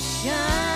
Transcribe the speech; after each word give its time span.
想。 0.00 0.69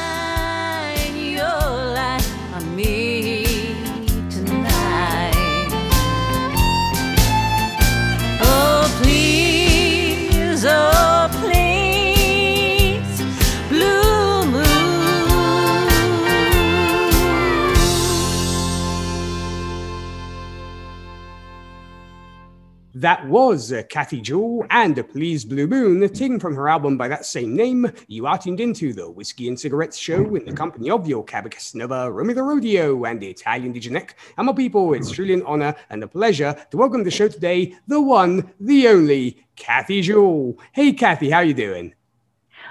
That 23.04 23.28
was 23.28 23.70
uh, 23.70 23.82
Kathy 23.90 24.22
Jewell 24.22 24.64
and 24.70 24.96
a 24.96 25.04
Please 25.04 25.44
Blue 25.44 25.66
Moon, 25.66 26.08
taken 26.08 26.40
from 26.40 26.54
her 26.54 26.70
album 26.70 26.96
by 26.96 27.06
that 27.08 27.26
same 27.26 27.54
name. 27.54 27.92
You 28.06 28.24
are 28.26 28.38
tuned 28.38 28.60
into 28.60 28.94
the 28.94 29.10
Whiskey 29.10 29.46
and 29.46 29.60
Cigarettes 29.60 29.98
Show 29.98 30.34
in 30.34 30.46
the 30.46 30.54
company 30.54 30.88
of 30.88 31.06
your 31.06 31.22
Cabacus 31.22 31.74
Nova, 31.74 32.10
Romy 32.10 32.32
the 32.32 32.42
Rodeo, 32.42 33.04
and 33.04 33.20
the 33.20 33.28
Italian 33.28 33.72
Nick. 33.72 34.14
And 34.38 34.46
my 34.46 34.54
people, 34.54 34.94
it's 34.94 35.10
truly 35.10 35.34
an 35.34 35.42
honor 35.42 35.74
and 35.90 36.02
a 36.02 36.08
pleasure 36.08 36.56
to 36.70 36.78
welcome 36.78 37.00
to 37.00 37.04
the 37.04 37.10
show 37.10 37.28
today 37.28 37.74
the 37.86 38.00
one, 38.00 38.50
the 38.58 38.88
only, 38.88 39.44
Kathy 39.54 40.00
Jewell. 40.00 40.56
Hey, 40.72 40.94
Kathy, 40.94 41.28
how 41.28 41.40
you 41.40 41.52
doing? 41.52 41.94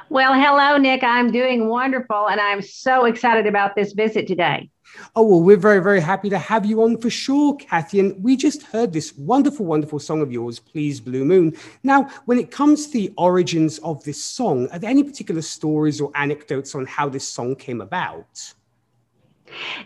Well, 0.09 0.33
hello, 0.33 0.77
Nick. 0.77 1.03
I'm 1.03 1.31
doing 1.31 1.67
wonderful, 1.67 2.27
and 2.27 2.39
I'm 2.39 2.61
so 2.61 3.05
excited 3.05 3.47
about 3.47 3.75
this 3.75 3.93
visit 3.93 4.27
today. 4.27 4.69
Oh, 5.15 5.23
well, 5.23 5.41
we're 5.41 5.57
very, 5.57 5.81
very 5.81 6.01
happy 6.01 6.29
to 6.29 6.37
have 6.37 6.65
you 6.65 6.83
on 6.83 6.97
for 6.97 7.09
sure, 7.09 7.55
Kathy. 7.55 7.99
And 7.99 8.23
we 8.23 8.35
just 8.35 8.63
heard 8.63 8.93
this 8.93 9.17
wonderful, 9.17 9.65
wonderful 9.65 9.99
song 9.99 10.21
of 10.21 10.31
yours, 10.31 10.59
Please 10.59 10.99
Blue 10.99 11.25
Moon. 11.25 11.55
Now, 11.83 12.09
when 12.25 12.37
it 12.37 12.51
comes 12.51 12.87
to 12.87 12.93
the 12.93 13.13
origins 13.17 13.79
of 13.79 14.03
this 14.03 14.23
song, 14.23 14.67
are 14.71 14.79
there 14.79 14.89
any 14.89 15.03
particular 15.03 15.41
stories 15.41 15.99
or 15.99 16.11
anecdotes 16.15 16.75
on 16.75 16.85
how 16.85 17.09
this 17.09 17.27
song 17.27 17.55
came 17.55 17.81
about? 17.81 18.53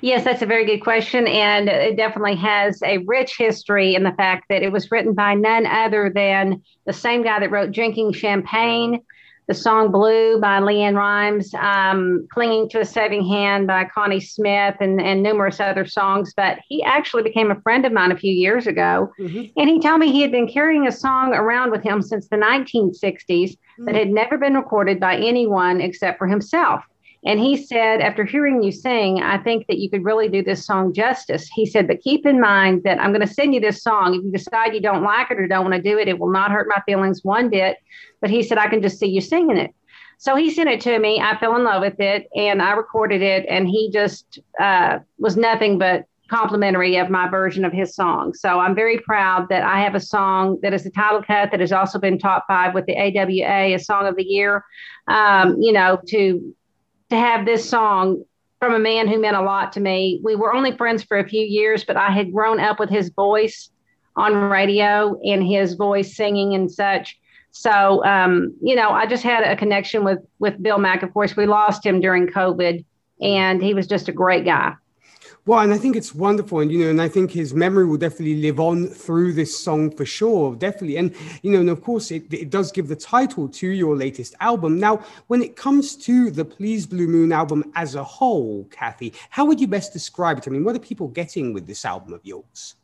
Yes, 0.01 0.23
that's 0.23 0.41
a 0.41 0.45
very 0.45 0.65
good 0.65 0.79
question. 0.79 1.27
And 1.27 1.69
it 1.69 1.95
definitely 1.95 2.35
has 2.35 2.81
a 2.83 2.97
rich 2.99 3.37
history 3.37 3.95
in 3.95 4.03
the 4.03 4.13
fact 4.13 4.45
that 4.49 4.63
it 4.63 4.71
was 4.71 4.91
written 4.91 5.13
by 5.13 5.35
none 5.35 5.65
other 5.65 6.11
than 6.13 6.63
the 6.85 6.93
same 6.93 7.23
guy 7.23 7.39
that 7.39 7.51
wrote 7.51 7.71
Drinking 7.71 8.13
Champagne, 8.13 9.03
the 9.47 9.53
song 9.53 9.91
Blue 9.91 10.39
by 10.41 10.59
LeAnn 10.59 10.95
Rimes, 10.95 11.53
um, 11.55 12.27
Clinging 12.31 12.67
to 12.69 12.81
a 12.81 12.85
Saving 12.85 13.25
Hand 13.25 13.65
by 13.65 13.85
Connie 13.85 14.19
Smith, 14.19 14.75
and, 14.81 15.01
and 15.01 15.23
numerous 15.23 15.59
other 15.59 15.85
songs. 15.85 16.33
But 16.35 16.59
he 16.67 16.83
actually 16.83 17.23
became 17.23 17.49
a 17.49 17.61
friend 17.61 17.85
of 17.85 17.93
mine 17.93 18.11
a 18.11 18.17
few 18.17 18.33
years 18.33 18.67
ago. 18.67 19.09
Mhm. 19.19 19.51
And 19.55 19.69
he 19.69 19.79
told 19.79 19.99
me 19.99 20.11
he 20.11 20.21
had 20.21 20.31
been 20.31 20.47
carrying 20.47 20.85
a 20.85 20.91
song 20.91 21.33
around 21.33 21.71
with 21.71 21.81
him 21.81 22.01
since 22.01 22.27
the 22.27 22.37
1960s 22.37 23.55
that 23.85 23.95
had 23.95 24.09
never 24.09 24.37
been 24.37 24.55
recorded 24.55 24.99
by 24.99 25.15
anyone 25.15 25.79
except 25.79 26.17
for 26.17 26.27
himself. 26.27 26.83
And 27.25 27.39
he 27.39 27.57
said, 27.57 28.01
after 28.01 28.23
hearing 28.23 28.61
you 28.63 28.71
sing, 28.71 29.21
I 29.21 29.37
think 29.39 29.67
that 29.67 29.79
you 29.79 29.89
could 29.89 30.05
really 30.05 30.29
do 30.29 30.43
this 30.43 30.65
song 30.65 30.93
justice. 30.93 31.49
He 31.53 31.65
said, 31.65 31.87
but 31.87 32.01
keep 32.01 32.25
in 32.25 32.39
mind 32.39 32.83
that 32.83 32.99
I'm 32.99 33.11
going 33.11 33.25
to 33.25 33.33
send 33.33 33.53
you 33.53 33.59
this 33.59 33.81
song. 33.81 34.13
If 34.13 34.23
you 34.23 34.31
decide 34.31 34.73
you 34.73 34.81
don't 34.81 35.03
like 35.03 35.31
it 35.31 35.39
or 35.39 35.47
don't 35.47 35.69
want 35.69 35.75
to 35.75 35.81
do 35.81 35.97
it, 35.97 36.07
it 36.07 36.19
will 36.19 36.31
not 36.31 36.51
hurt 36.51 36.67
my 36.69 36.81
feelings 36.85 37.23
one 37.23 37.49
bit. 37.49 37.77
But 38.21 38.29
he 38.29 38.43
said, 38.43 38.57
I 38.57 38.67
can 38.67 38.81
just 38.81 38.99
see 38.99 39.07
you 39.07 39.21
singing 39.21 39.57
it. 39.57 39.73
So 40.19 40.35
he 40.35 40.51
sent 40.51 40.69
it 40.69 40.81
to 40.81 40.97
me. 40.99 41.19
I 41.19 41.37
fell 41.37 41.55
in 41.55 41.63
love 41.63 41.81
with 41.81 41.99
it 41.99 42.27
and 42.35 42.61
I 42.61 42.71
recorded 42.71 43.21
it. 43.21 43.45
And 43.49 43.67
he 43.67 43.91
just 43.91 44.39
uh, 44.59 44.99
was 45.17 45.37
nothing 45.37 45.77
but 45.77 46.05
complimentary 46.29 46.97
of 46.97 47.09
my 47.09 47.29
version 47.29 47.63
of 47.63 47.71
his 47.71 47.95
song. 47.95 48.33
So 48.33 48.59
I'm 48.59 48.75
very 48.75 48.99
proud 48.99 49.47
that 49.49 49.63
I 49.63 49.79
have 49.79 49.95
a 49.95 49.99
song 49.99 50.59
that 50.61 50.73
is 50.73 50.83
the 50.83 50.91
title 50.91 51.23
cut 51.23 51.51
that 51.51 51.59
has 51.59 51.71
also 51.71 51.99
been 51.99 52.19
top 52.19 52.45
five 52.47 52.73
with 52.73 52.85
the 52.85 52.97
AWA, 52.97 53.75
a 53.75 53.77
song 53.77 54.07
of 54.07 54.15
the 54.15 54.23
year. 54.23 54.63
Um, 55.07 55.55
you 55.59 55.71
know, 55.71 55.99
to 56.07 56.53
to 57.09 57.17
have 57.17 57.45
this 57.45 57.67
song 57.67 58.23
from 58.59 58.73
a 58.73 58.79
man 58.79 59.07
who 59.07 59.19
meant 59.19 59.37
a 59.37 59.41
lot 59.41 59.71
to 59.73 59.79
me. 59.79 60.19
We 60.23 60.35
were 60.35 60.53
only 60.53 60.75
friends 60.75 61.03
for 61.03 61.17
a 61.17 61.27
few 61.27 61.41
years, 61.41 61.83
but 61.83 61.97
I 61.97 62.11
had 62.11 62.33
grown 62.33 62.59
up 62.59 62.79
with 62.79 62.89
his 62.89 63.09
voice 63.09 63.69
on 64.15 64.33
radio 64.33 65.19
and 65.23 65.45
his 65.45 65.75
voice 65.75 66.15
singing 66.15 66.55
and 66.55 66.71
such. 66.71 67.17
So, 67.51 68.03
um, 68.03 68.55
you 68.61 68.75
know, 68.75 68.89
I 68.89 69.05
just 69.05 69.23
had 69.23 69.43
a 69.43 69.55
connection 69.55 70.03
with 70.03 70.19
with 70.39 70.61
Bill 70.61 70.77
Mack. 70.77 71.03
Of 71.03 71.13
course, 71.13 71.35
we 71.35 71.45
lost 71.45 71.85
him 71.85 72.01
during 72.01 72.27
COVID, 72.27 72.83
and 73.21 73.63
he 73.63 73.73
was 73.73 73.87
just 73.87 74.09
a 74.09 74.11
great 74.11 74.45
guy. 74.45 74.73
Well, 75.47 75.59
and 75.59 75.73
I 75.73 75.77
think 75.77 75.95
it's 75.95 76.13
wonderful, 76.13 76.59
and 76.59 76.69
you 76.69 76.79
know, 76.79 76.89
and 76.89 77.01
I 77.01 77.07
think 77.07 77.31
his 77.31 77.53
memory 77.53 77.85
will 77.85 77.95
definitely 77.95 78.41
live 78.41 78.59
on 78.59 78.87
through 78.87 79.31
this 79.31 79.57
song 79.57 79.89
for 79.89 80.05
sure, 80.05 80.53
definitely. 80.55 80.97
And 80.97 81.15
you 81.41 81.53
know, 81.53 81.61
and 81.61 81.69
of 81.69 81.81
course, 81.81 82.11
it, 82.11 82.33
it 82.33 82.49
does 82.49 82.69
give 82.69 82.89
the 82.89 82.97
title 82.97 83.47
to 83.47 83.67
your 83.67 83.95
latest 83.95 84.35
album. 84.41 84.77
Now, 84.77 84.97
when 85.27 85.41
it 85.41 85.55
comes 85.55 85.95
to 86.03 86.31
the 86.31 86.43
Please 86.43 86.85
Blue 86.85 87.07
Moon 87.07 87.31
album 87.31 87.71
as 87.75 87.95
a 87.95 88.03
whole, 88.03 88.65
Kathy, 88.71 89.13
how 89.29 89.45
would 89.45 89.61
you 89.61 89.67
best 89.67 89.93
describe 89.93 90.37
it? 90.37 90.49
I 90.49 90.51
mean, 90.51 90.65
what 90.65 90.75
are 90.75 90.79
people 90.79 91.07
getting 91.07 91.53
with 91.53 91.65
this 91.65 91.85
album 91.85 92.11
of 92.11 92.25
yours? 92.25 92.75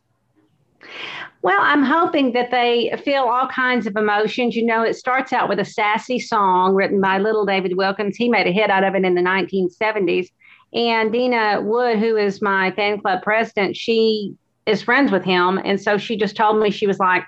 Well, 1.42 1.60
I'm 1.60 1.84
hoping 1.84 2.32
that 2.32 2.52
they 2.52 2.98
feel 3.04 3.24
all 3.24 3.50
kinds 3.50 3.88
of 3.88 3.98
emotions. 3.98 4.56
You 4.56 4.66
know, 4.66 4.84
it 4.84 4.96
starts 4.96 5.34
out 5.34 5.50
with 5.50 5.60
a 5.60 5.66
sassy 5.66 6.18
song 6.18 6.76
written 6.76 7.02
by 7.02 7.18
little 7.18 7.46
David 7.46 7.76
Wilkins. 7.76 8.16
He 8.16 8.30
made 8.30 8.48
a 8.48 8.52
hit 8.52 8.70
out 8.70 8.86
of 8.86 8.96
it 8.96 9.04
in 9.04 9.16
the 9.16 9.22
1970s. 9.22 10.30
And 10.74 11.12
Dina 11.12 11.62
Wood, 11.62 12.00
who 12.00 12.18
is 12.18 12.42
my 12.42 12.72
fan 12.72 13.00
club 13.00 13.22
president, 13.22 13.76
she 13.78 14.36
is 14.66 14.82
friends 14.82 15.12
with 15.12 15.24
him. 15.24 15.60
And 15.64 15.80
so 15.80 15.98
she 15.98 16.16
just 16.18 16.36
told 16.36 16.60
me, 16.60 16.72
she 16.72 16.88
was 16.88 17.00
like, 17.00 17.24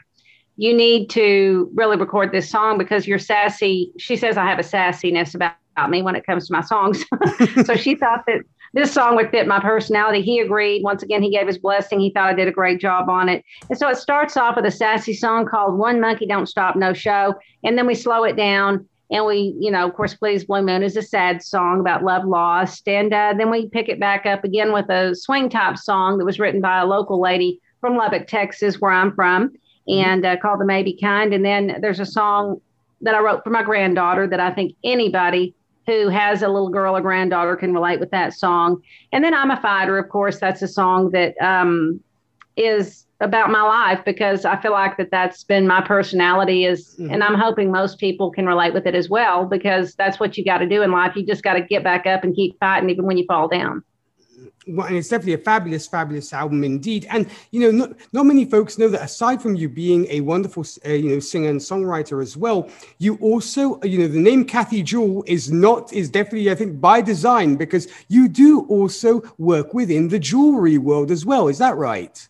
you 0.57 0.73
need 0.73 1.09
to 1.11 1.69
really 1.73 1.97
record 1.97 2.31
this 2.31 2.49
song 2.49 2.77
because 2.77 3.07
you're 3.07 3.19
sassy. 3.19 3.91
She 3.97 4.15
says 4.15 4.37
I 4.37 4.45
have 4.45 4.59
a 4.59 4.63
sassiness 4.63 5.35
about, 5.35 5.53
about 5.75 5.89
me 5.89 6.01
when 6.01 6.15
it 6.15 6.25
comes 6.25 6.47
to 6.47 6.53
my 6.53 6.61
songs. 6.61 7.03
so 7.65 7.75
she 7.75 7.95
thought 7.99 8.23
that 8.27 8.41
this 8.73 8.91
song 8.91 9.15
would 9.15 9.31
fit 9.31 9.47
my 9.47 9.59
personality. 9.59 10.21
He 10.21 10.39
agreed. 10.39 10.83
Once 10.83 11.03
again, 11.03 11.21
he 11.21 11.29
gave 11.29 11.47
his 11.47 11.57
blessing. 11.57 11.99
He 11.99 12.11
thought 12.11 12.29
I 12.29 12.33
did 12.33 12.47
a 12.47 12.51
great 12.51 12.79
job 12.79 13.09
on 13.09 13.29
it. 13.29 13.43
And 13.69 13.77
so 13.77 13.89
it 13.89 13.97
starts 13.97 14.37
off 14.37 14.55
with 14.55 14.65
a 14.65 14.71
sassy 14.71 15.13
song 15.13 15.45
called 15.45 15.77
One 15.77 15.99
Monkey 15.99 16.25
Don't 16.25 16.47
Stop 16.47 16.75
No 16.75 16.93
Show. 16.93 17.35
And 17.63 17.77
then 17.77 17.85
we 17.85 17.95
slow 17.95 18.23
it 18.23 18.35
down. 18.35 18.87
And 19.11 19.25
we, 19.25 19.55
you 19.59 19.69
know, 19.69 19.87
of 19.87 19.93
course, 19.93 20.15
Please 20.15 20.45
Blue 20.45 20.63
Moon 20.63 20.81
is 20.81 20.97
a 20.97 21.01
sad 21.01 21.43
song 21.43 21.79
about 21.79 22.03
love 22.03 22.25
lost. 22.25 22.87
And 22.87 23.13
uh, 23.13 23.33
then 23.37 23.51
we 23.51 23.69
pick 23.69 23.87
it 23.87 23.99
back 23.99 24.25
up 24.25 24.43
again 24.43 24.73
with 24.73 24.89
a 24.89 25.15
swing 25.15 25.49
top 25.49 25.77
song 25.77 26.17
that 26.17 26.25
was 26.25 26.39
written 26.39 26.61
by 26.61 26.79
a 26.79 26.85
local 26.85 27.21
lady 27.21 27.59
from 27.81 27.97
Lubbock, 27.97 28.27
Texas, 28.27 28.81
where 28.81 28.91
I'm 28.91 29.13
from, 29.13 29.51
and 29.87 30.25
uh, 30.25 30.37
called 30.37 30.59
The 30.59 30.65
Maybe 30.65 30.97
Kind. 30.99 31.33
And 31.33 31.45
then 31.45 31.77
there's 31.81 31.99
a 31.99 32.05
song 32.05 32.61
that 33.01 33.13
I 33.13 33.19
wrote 33.19 33.43
for 33.43 33.51
my 33.51 33.61
granddaughter 33.61 34.27
that 34.27 34.39
I 34.39 34.51
think 34.51 34.75
anybody 34.83 35.53
who 35.85 36.09
has 36.09 36.41
a 36.41 36.47
little 36.47 36.69
girl 36.69 36.97
or 36.97 37.01
granddaughter 37.01 37.55
can 37.55 37.73
relate 37.73 37.99
with 37.99 38.09
that 38.09 38.33
song. 38.33 38.81
And 39.11 39.23
then 39.23 39.35
I'm 39.35 39.51
a 39.51 39.61
fighter, 39.61 39.99
of 39.99 40.09
course. 40.09 40.39
That's 40.39 40.63
a 40.63 40.67
song 40.67 41.11
that 41.11 41.39
um, 41.39 41.99
is 42.57 43.05
about 43.21 43.49
my 43.49 43.61
life 43.61 44.03
because 44.05 44.43
I 44.43 44.57
feel 44.61 44.73
like 44.73 44.97
that 44.97 45.09
that's 45.09 45.43
been 45.43 45.65
my 45.65 45.81
personality 45.81 46.65
is, 46.65 46.95
Mhm. 46.99 47.13
and 47.13 47.23
I'm 47.23 47.35
hoping 47.35 47.71
most 47.71 47.97
people 47.97 48.29
can 48.29 48.45
relate 48.45 48.73
with 48.73 48.85
it 48.85 48.93
as 48.93 49.09
well 49.09 49.45
because 49.45 49.95
that's 49.95 50.19
what 50.19 50.37
you 50.37 50.43
got 50.43 50.57
to 50.57 50.67
do 50.67 50.81
in 50.81 50.91
life. 50.91 51.15
You 51.15 51.25
just 51.25 51.43
got 51.43 51.53
to 51.53 51.61
get 51.61 51.83
back 51.83 52.05
up 52.05 52.23
and 52.23 52.35
keep 52.35 52.59
fighting 52.59 52.89
even 52.89 53.05
when 53.05 53.17
you 53.17 53.25
fall 53.25 53.47
down. 53.47 53.83
Well, 54.67 54.87
and 54.87 54.97
it's 54.97 55.09
definitely 55.09 55.33
a 55.33 55.37
fabulous, 55.37 55.87
fabulous 55.87 56.33
album 56.33 56.63
indeed. 56.63 57.05
And 57.09 57.27
you 57.51 57.61
know, 57.61 57.71
not, 57.71 57.93
not 58.11 58.25
many 58.25 58.45
folks 58.45 58.77
know 58.77 58.89
that 58.89 59.01
aside 59.03 59.41
from 59.41 59.55
you 59.55 59.69
being 59.69 60.07
a 60.09 60.21
wonderful, 60.21 60.65
uh, 60.85 60.89
you 60.89 61.09
know, 61.09 61.19
singer 61.19 61.49
and 61.49 61.59
songwriter 61.59 62.21
as 62.21 62.35
well, 62.35 62.67
you 62.97 63.15
also, 63.21 63.79
you 63.83 63.99
know, 63.99 64.07
the 64.07 64.19
name 64.19 64.43
Kathy 64.43 64.81
Jewell 64.81 65.23
is 65.27 65.51
not 65.51 65.93
is 65.93 66.09
definitely, 66.09 66.49
I 66.51 66.55
think, 66.55 66.81
by 66.81 66.99
design 67.01 67.55
because 67.55 67.87
you 68.09 68.27
do 68.27 68.61
also 68.67 69.21
work 69.37 69.73
within 69.73 70.09
the 70.09 70.19
jewelry 70.19 70.79
world 70.79 71.11
as 71.11 71.25
well. 71.25 71.47
Is 71.47 71.59
that 71.59 71.77
right? 71.77 72.27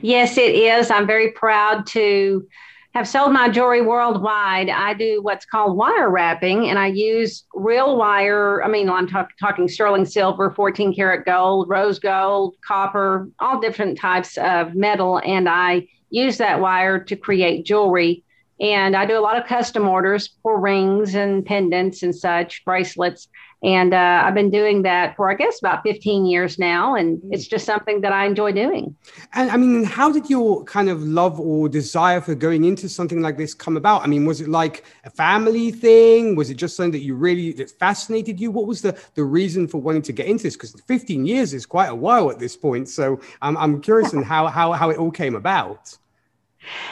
Yes, 0.00 0.36
it 0.36 0.54
is. 0.54 0.90
I'm 0.90 1.06
very 1.06 1.32
proud 1.32 1.86
to 1.88 2.46
have 2.94 3.08
sold 3.08 3.32
my 3.32 3.48
jewelry 3.48 3.80
worldwide. 3.80 4.68
I 4.68 4.92
do 4.92 5.20
what's 5.22 5.46
called 5.46 5.76
wire 5.76 6.10
wrapping, 6.10 6.68
and 6.68 6.78
I 6.78 6.88
use 6.88 7.44
real 7.54 7.96
wire. 7.96 8.62
I 8.62 8.68
mean, 8.68 8.90
I'm 8.90 9.06
talk- 9.06 9.36
talking 9.40 9.66
sterling 9.66 10.04
silver, 10.04 10.50
14 10.50 10.94
karat 10.94 11.24
gold, 11.24 11.68
rose 11.68 11.98
gold, 11.98 12.56
copper, 12.66 13.30
all 13.38 13.60
different 13.60 13.98
types 13.98 14.36
of 14.36 14.74
metal. 14.74 15.20
And 15.24 15.48
I 15.48 15.88
use 16.10 16.36
that 16.38 16.60
wire 16.60 17.02
to 17.04 17.16
create 17.16 17.64
jewelry. 17.64 18.24
And 18.60 18.94
I 18.94 19.06
do 19.06 19.18
a 19.18 19.20
lot 19.20 19.36
of 19.36 19.46
custom 19.46 19.88
orders 19.88 20.30
for 20.42 20.60
rings 20.60 21.14
and 21.14 21.44
pendants 21.44 22.02
and 22.02 22.14
such, 22.14 22.64
bracelets. 22.64 23.28
And 23.64 23.94
uh, 23.94 24.22
I've 24.24 24.34
been 24.34 24.50
doing 24.50 24.82
that 24.82 25.14
for, 25.14 25.30
I 25.30 25.34
guess, 25.34 25.60
about 25.60 25.84
15 25.84 26.26
years 26.26 26.58
now. 26.58 26.96
And 26.96 27.20
it's 27.30 27.46
just 27.46 27.64
something 27.64 28.00
that 28.00 28.12
I 28.12 28.26
enjoy 28.26 28.50
doing. 28.50 28.96
And 29.34 29.50
I 29.52 29.56
mean, 29.56 29.84
how 29.84 30.10
did 30.10 30.28
your 30.28 30.64
kind 30.64 30.88
of 30.88 31.00
love 31.02 31.38
or 31.38 31.68
desire 31.68 32.20
for 32.20 32.34
going 32.34 32.64
into 32.64 32.88
something 32.88 33.22
like 33.22 33.36
this 33.36 33.54
come 33.54 33.76
about? 33.76 34.02
I 34.02 34.08
mean, 34.08 34.26
was 34.26 34.40
it 34.40 34.48
like 34.48 34.84
a 35.04 35.10
family 35.10 35.70
thing? 35.70 36.34
Was 36.34 36.50
it 36.50 36.54
just 36.54 36.74
something 36.76 36.90
that 36.92 37.04
you 37.04 37.14
really 37.14 37.52
that 37.52 37.70
fascinated 37.70 38.40
you? 38.40 38.50
What 38.50 38.66
was 38.66 38.82
the 38.82 38.98
the 39.14 39.22
reason 39.22 39.68
for 39.68 39.80
wanting 39.80 40.02
to 40.02 40.12
get 40.12 40.26
into 40.26 40.42
this? 40.42 40.56
Because 40.56 40.74
15 40.88 41.24
years 41.24 41.54
is 41.54 41.64
quite 41.64 41.88
a 41.88 41.94
while 41.94 42.30
at 42.32 42.40
this 42.40 42.56
point. 42.56 42.88
So 42.88 43.20
I'm 43.40 43.56
I'm 43.56 43.80
curious 43.80 44.12
in 44.12 44.24
how 44.24 44.48
how 44.48 44.72
how 44.72 44.90
it 44.90 44.98
all 44.98 45.12
came 45.12 45.36
about. 45.36 45.96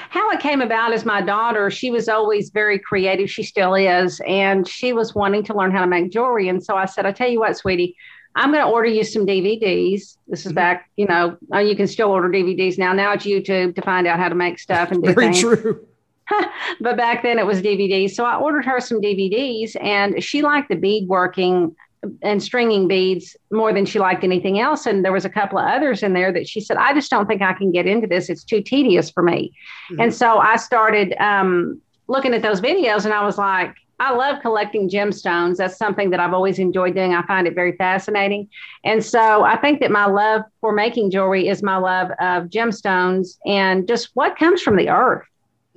How 0.08 0.30
it 0.30 0.40
came 0.40 0.60
about 0.60 0.92
is 0.92 1.04
my 1.04 1.20
daughter, 1.20 1.70
she 1.70 1.90
was 1.90 2.08
always 2.08 2.50
very 2.50 2.78
creative. 2.78 3.30
She 3.30 3.42
still 3.42 3.74
is. 3.74 4.20
And 4.26 4.66
she 4.66 4.92
was 4.92 5.14
wanting 5.14 5.44
to 5.44 5.54
learn 5.54 5.70
how 5.70 5.80
to 5.80 5.86
make 5.86 6.10
jewelry. 6.10 6.48
And 6.48 6.62
so 6.62 6.76
I 6.76 6.86
said, 6.86 7.06
I 7.06 7.12
tell 7.12 7.28
you 7.28 7.40
what, 7.40 7.56
sweetie, 7.56 7.96
I'm 8.34 8.52
going 8.52 8.64
to 8.64 8.70
order 8.70 8.88
you 8.88 9.04
some 9.04 9.26
DVDs. 9.26 10.16
This 10.28 10.40
is 10.40 10.46
mm-hmm. 10.46 10.54
back, 10.54 10.90
you 10.96 11.06
know, 11.06 11.36
uh, 11.52 11.58
you 11.58 11.76
can 11.76 11.86
still 11.86 12.10
order 12.10 12.28
DVDs 12.28 12.78
now. 12.78 12.92
Now 12.92 13.12
it's 13.12 13.24
YouTube 13.24 13.74
to 13.76 13.82
find 13.82 14.06
out 14.06 14.18
how 14.18 14.28
to 14.28 14.34
make 14.34 14.58
stuff 14.58 14.90
and 14.90 15.02
do 15.02 15.12
Very 15.12 15.26
things. 15.26 15.40
true. 15.40 15.86
but 16.80 16.96
back 16.96 17.22
then 17.22 17.38
it 17.38 17.46
was 17.46 17.60
DVDs. 17.60 18.12
So 18.12 18.24
I 18.24 18.36
ordered 18.36 18.64
her 18.64 18.80
some 18.80 19.00
DVDs 19.00 19.76
and 19.80 20.22
she 20.22 20.42
liked 20.42 20.68
the 20.68 20.76
beadworking 20.76 21.74
and 22.22 22.42
stringing 22.42 22.88
beads 22.88 23.36
more 23.50 23.72
than 23.72 23.84
she 23.84 23.98
liked 23.98 24.24
anything 24.24 24.58
else. 24.58 24.86
And 24.86 25.04
there 25.04 25.12
was 25.12 25.24
a 25.24 25.30
couple 25.30 25.58
of 25.58 25.66
others 25.66 26.02
in 26.02 26.12
there 26.14 26.32
that 26.32 26.48
she 26.48 26.60
said, 26.60 26.76
I 26.76 26.94
just 26.94 27.10
don't 27.10 27.26
think 27.26 27.42
I 27.42 27.52
can 27.52 27.72
get 27.72 27.86
into 27.86 28.06
this. 28.06 28.30
It's 28.30 28.44
too 28.44 28.62
tedious 28.62 29.10
for 29.10 29.22
me. 29.22 29.52
Mm-hmm. 29.90 30.00
And 30.00 30.14
so 30.14 30.38
I 30.38 30.56
started 30.56 31.14
um, 31.20 31.80
looking 32.08 32.32
at 32.34 32.42
those 32.42 32.60
videos 32.60 33.04
and 33.04 33.12
I 33.12 33.24
was 33.24 33.38
like, 33.38 33.74
I 33.98 34.14
love 34.14 34.40
collecting 34.40 34.88
gemstones. 34.88 35.58
That's 35.58 35.76
something 35.76 36.08
that 36.08 36.20
I've 36.20 36.32
always 36.32 36.58
enjoyed 36.58 36.94
doing. 36.94 37.14
I 37.14 37.22
find 37.26 37.46
it 37.46 37.54
very 37.54 37.76
fascinating. 37.76 38.48
And 38.82 39.04
so 39.04 39.44
I 39.44 39.58
think 39.58 39.80
that 39.80 39.90
my 39.90 40.06
love 40.06 40.42
for 40.62 40.72
making 40.72 41.10
jewelry 41.10 41.48
is 41.48 41.62
my 41.62 41.76
love 41.76 42.10
of 42.12 42.44
gemstones 42.44 43.36
and 43.44 43.86
just 43.86 44.10
what 44.14 44.38
comes 44.38 44.62
from 44.62 44.76
the 44.76 44.88
earth. 44.88 45.26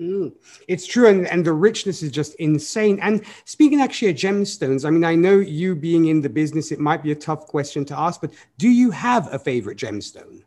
Mm, 0.04 0.34
it's 0.68 0.86
true, 0.86 1.08
and, 1.08 1.28
and 1.28 1.46
the 1.46 1.54
richness 1.54 2.04
is 2.04 2.12
just 2.12 2.36
insane. 2.36 3.00
And 3.02 3.24
speaking 3.46 3.80
actually 3.80 4.10
of 4.10 4.18
gemstones, 4.18 4.86
I 4.86 4.90
mean, 4.90 5.06
I 5.06 5.16
know 5.16 5.38
you 5.38 5.76
being 5.76 6.08
in 6.08 6.22
the 6.22 6.30
business, 6.30 6.72
it 6.72 6.80
might 6.80 7.04
be 7.04 7.14
a 7.14 7.16
tough 7.16 7.48
question 7.48 7.86
to 7.86 7.98
ask, 7.98 8.20
but 8.20 8.34
do 8.58 8.68
you 8.68 8.92
have 8.92 9.34
a 9.34 9.40
favorite 9.40 9.78
gemstone? 9.78 10.44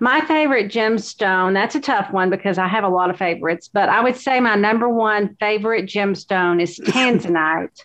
My 0.00 0.22
favorite 0.22 0.72
gemstone, 0.72 1.52
that's 1.52 1.74
a 1.74 1.80
tough 1.80 2.10
one 2.12 2.30
because 2.30 2.56
I 2.56 2.66
have 2.66 2.84
a 2.84 2.88
lot 2.88 3.10
of 3.10 3.18
favorites, 3.18 3.68
but 3.70 3.90
I 3.90 4.02
would 4.02 4.16
say 4.16 4.40
my 4.40 4.54
number 4.54 4.88
one 4.88 5.36
favorite 5.38 5.84
gemstone 5.84 6.62
is 6.62 6.78
tanzanite. 6.84 7.78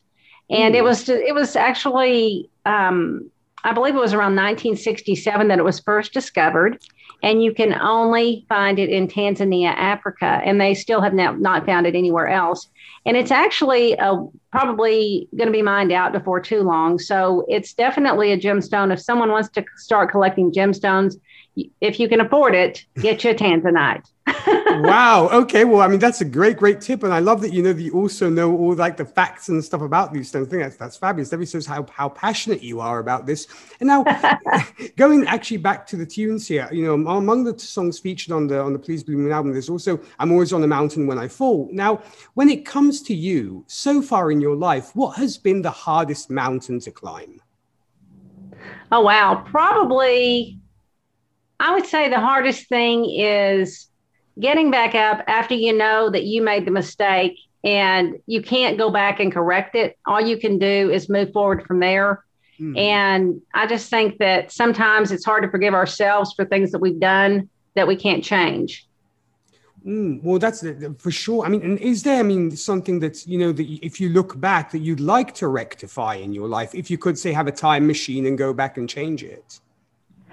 and 0.49 0.73
it 0.73 0.83
was 0.83 1.09
it 1.09 1.35
was 1.35 1.57
actually 1.57 2.49
um, 2.65 3.29
I 3.63 3.73
believe 3.73 3.95
it 3.95 3.99
was 3.99 4.13
around 4.13 4.35
1967 4.35 5.49
that 5.49 5.59
it 5.59 5.65
was 5.65 5.81
first 5.81 6.13
discovered 6.13 6.81
and 7.23 7.43
you 7.43 7.53
can 7.53 7.73
only 7.73 8.45
find 8.47 8.79
it 8.79 8.89
in 8.89 9.07
Tanzania, 9.07 9.73
Africa, 9.75 10.39
and 10.43 10.61
they 10.61 10.73
still 10.73 11.01
have 11.01 11.13
now 11.13 11.31
not 11.33 11.65
found 11.65 11.87
it 11.87 11.95
anywhere 11.95 12.27
else. 12.27 12.69
And 13.05 13.17
it's 13.17 13.31
actually 13.31 13.97
uh, 13.97 14.17
probably 14.51 15.27
going 15.35 15.47
to 15.47 15.51
be 15.51 15.61
mined 15.61 15.91
out 15.91 16.11
before 16.11 16.39
too 16.39 16.61
long. 16.61 16.99
So 16.99 17.45
it's 17.47 17.73
definitely 17.73 18.31
a 18.31 18.39
gemstone. 18.39 18.93
If 18.93 19.01
someone 19.01 19.31
wants 19.31 19.49
to 19.49 19.65
start 19.77 20.11
collecting 20.11 20.51
gemstones, 20.51 21.15
if 21.81 21.99
you 21.99 22.07
can 22.07 22.21
afford 22.21 22.55
it, 22.55 22.85
get 22.95 23.23
you 23.23 23.31
a 23.31 23.35
tanzanite. 23.35 24.05
wow. 24.83 25.29
Okay. 25.31 25.63
Well, 25.63 25.81
I 25.81 25.87
mean, 25.87 25.99
that's 25.99 26.21
a 26.21 26.25
great, 26.25 26.57
great 26.57 26.81
tip, 26.81 27.03
and 27.03 27.13
I 27.13 27.19
love 27.19 27.41
that 27.41 27.53
you 27.53 27.63
know 27.63 27.73
that 27.73 27.81
you 27.81 27.93
also 27.93 28.29
know 28.29 28.55
all 28.55 28.75
like 28.75 28.97
the 28.97 29.05
facts 29.05 29.49
and 29.49 29.63
stuff 29.63 29.81
about 29.81 30.13
these 30.13 30.29
stones. 30.29 30.47
I 30.47 30.49
think 30.49 30.63
that's 30.63 30.75
that's 30.75 30.97
fabulous. 30.97 31.29
That 31.29 31.47
shows 31.47 31.65
how 31.65 31.85
how 31.91 32.09
passionate 32.09 32.61
you 32.61 32.79
are 32.79 32.99
about 32.99 33.25
this. 33.25 33.47
And 33.79 33.87
now, 33.87 34.03
going 34.97 35.25
actually 35.27 35.57
back 35.57 35.87
to 35.87 35.95
the 35.95 36.05
tunes 36.05 36.47
here, 36.47 36.67
you 36.71 36.85
know, 36.85 36.93
among 36.93 37.43
the 37.45 37.57
songs 37.57 37.99
featured 37.99 38.33
on 38.33 38.47
the 38.47 38.61
on 38.61 38.73
the 38.73 38.79
Please 38.79 39.03
Blue 39.03 39.17
Moon 39.17 39.31
album, 39.31 39.51
there's 39.51 39.69
also 39.69 39.99
"I'm 40.19 40.31
Always 40.31 40.53
on 40.53 40.61
the 40.61 40.67
Mountain 40.67 41.07
When 41.07 41.17
I 41.17 41.27
Fall." 41.27 41.69
Now, 41.71 42.01
when 42.33 42.49
it 42.49 42.65
comes 42.65 43.01
to 43.03 43.15
you, 43.15 43.63
so 43.67 44.01
far 44.01 44.31
in 44.31 44.41
your 44.41 44.55
life, 44.55 44.95
what 44.95 45.17
has 45.17 45.37
been 45.37 45.61
the 45.61 45.71
hardest 45.71 46.29
mountain 46.29 46.79
to 46.81 46.91
climb? 46.91 47.41
Oh 48.91 49.01
wow, 49.01 49.43
probably 49.49 50.59
I 51.59 51.73
would 51.73 51.85
say 51.85 52.09
the 52.09 52.19
hardest 52.19 52.69
thing 52.69 53.09
is 53.09 53.87
getting 54.39 54.69
back 54.69 54.93
up 54.93 55.23
after 55.27 55.55
you 55.55 55.73
know 55.73 56.09
that 56.09 56.23
you 56.23 56.41
made 56.41 56.65
the 56.65 56.71
mistake 56.71 57.39
and 57.63 58.19
you 58.27 58.41
can't 58.41 58.77
go 58.77 58.89
back 58.91 59.19
and 59.19 59.33
correct 59.33 59.75
it. 59.75 59.97
All 60.05 60.21
you 60.21 60.37
can 60.37 60.59
do 60.59 60.91
is 60.91 61.09
move 61.09 61.33
forward 61.33 61.65
from 61.65 61.79
there. 61.79 62.23
Mm. 62.59 62.77
And 62.77 63.41
I 63.53 63.67
just 63.67 63.89
think 63.89 64.19
that 64.19 64.51
sometimes 64.51 65.11
it's 65.11 65.25
hard 65.25 65.43
to 65.43 65.49
forgive 65.49 65.73
ourselves 65.73 66.33
for 66.33 66.45
things 66.45 66.71
that 66.71 66.79
we've 66.79 66.99
done 66.99 67.49
that 67.75 67.87
we 67.87 67.95
can't 67.95 68.23
change. 68.23 68.87
Mm, 69.85 70.21
well, 70.23 70.39
that's 70.39 70.65
for 70.97 71.11
sure. 71.11 71.45
I 71.45 71.49
mean, 71.49 71.61
and 71.61 71.79
is 71.79 72.03
there, 72.03 72.19
I 72.19 72.23
mean, 72.23 72.51
something 72.51 72.99
that's, 72.99 73.25
you 73.27 73.37
know, 73.37 73.51
that 73.51 73.65
if 73.85 74.01
you 74.01 74.09
look 74.09 74.39
back 74.39 74.71
that 74.71 74.79
you'd 74.79 74.99
like 74.99 75.33
to 75.35 75.47
rectify 75.47 76.15
in 76.15 76.33
your 76.33 76.47
life, 76.47 76.75
if 76.75 76.91
you 76.91 76.97
could 76.97 77.17
say 77.17 77.31
have 77.31 77.47
a 77.47 77.51
time 77.51 77.87
machine 77.87 78.25
and 78.25 78.37
go 78.37 78.53
back 78.53 78.77
and 78.77 78.89
change 78.89 79.23
it? 79.23 79.59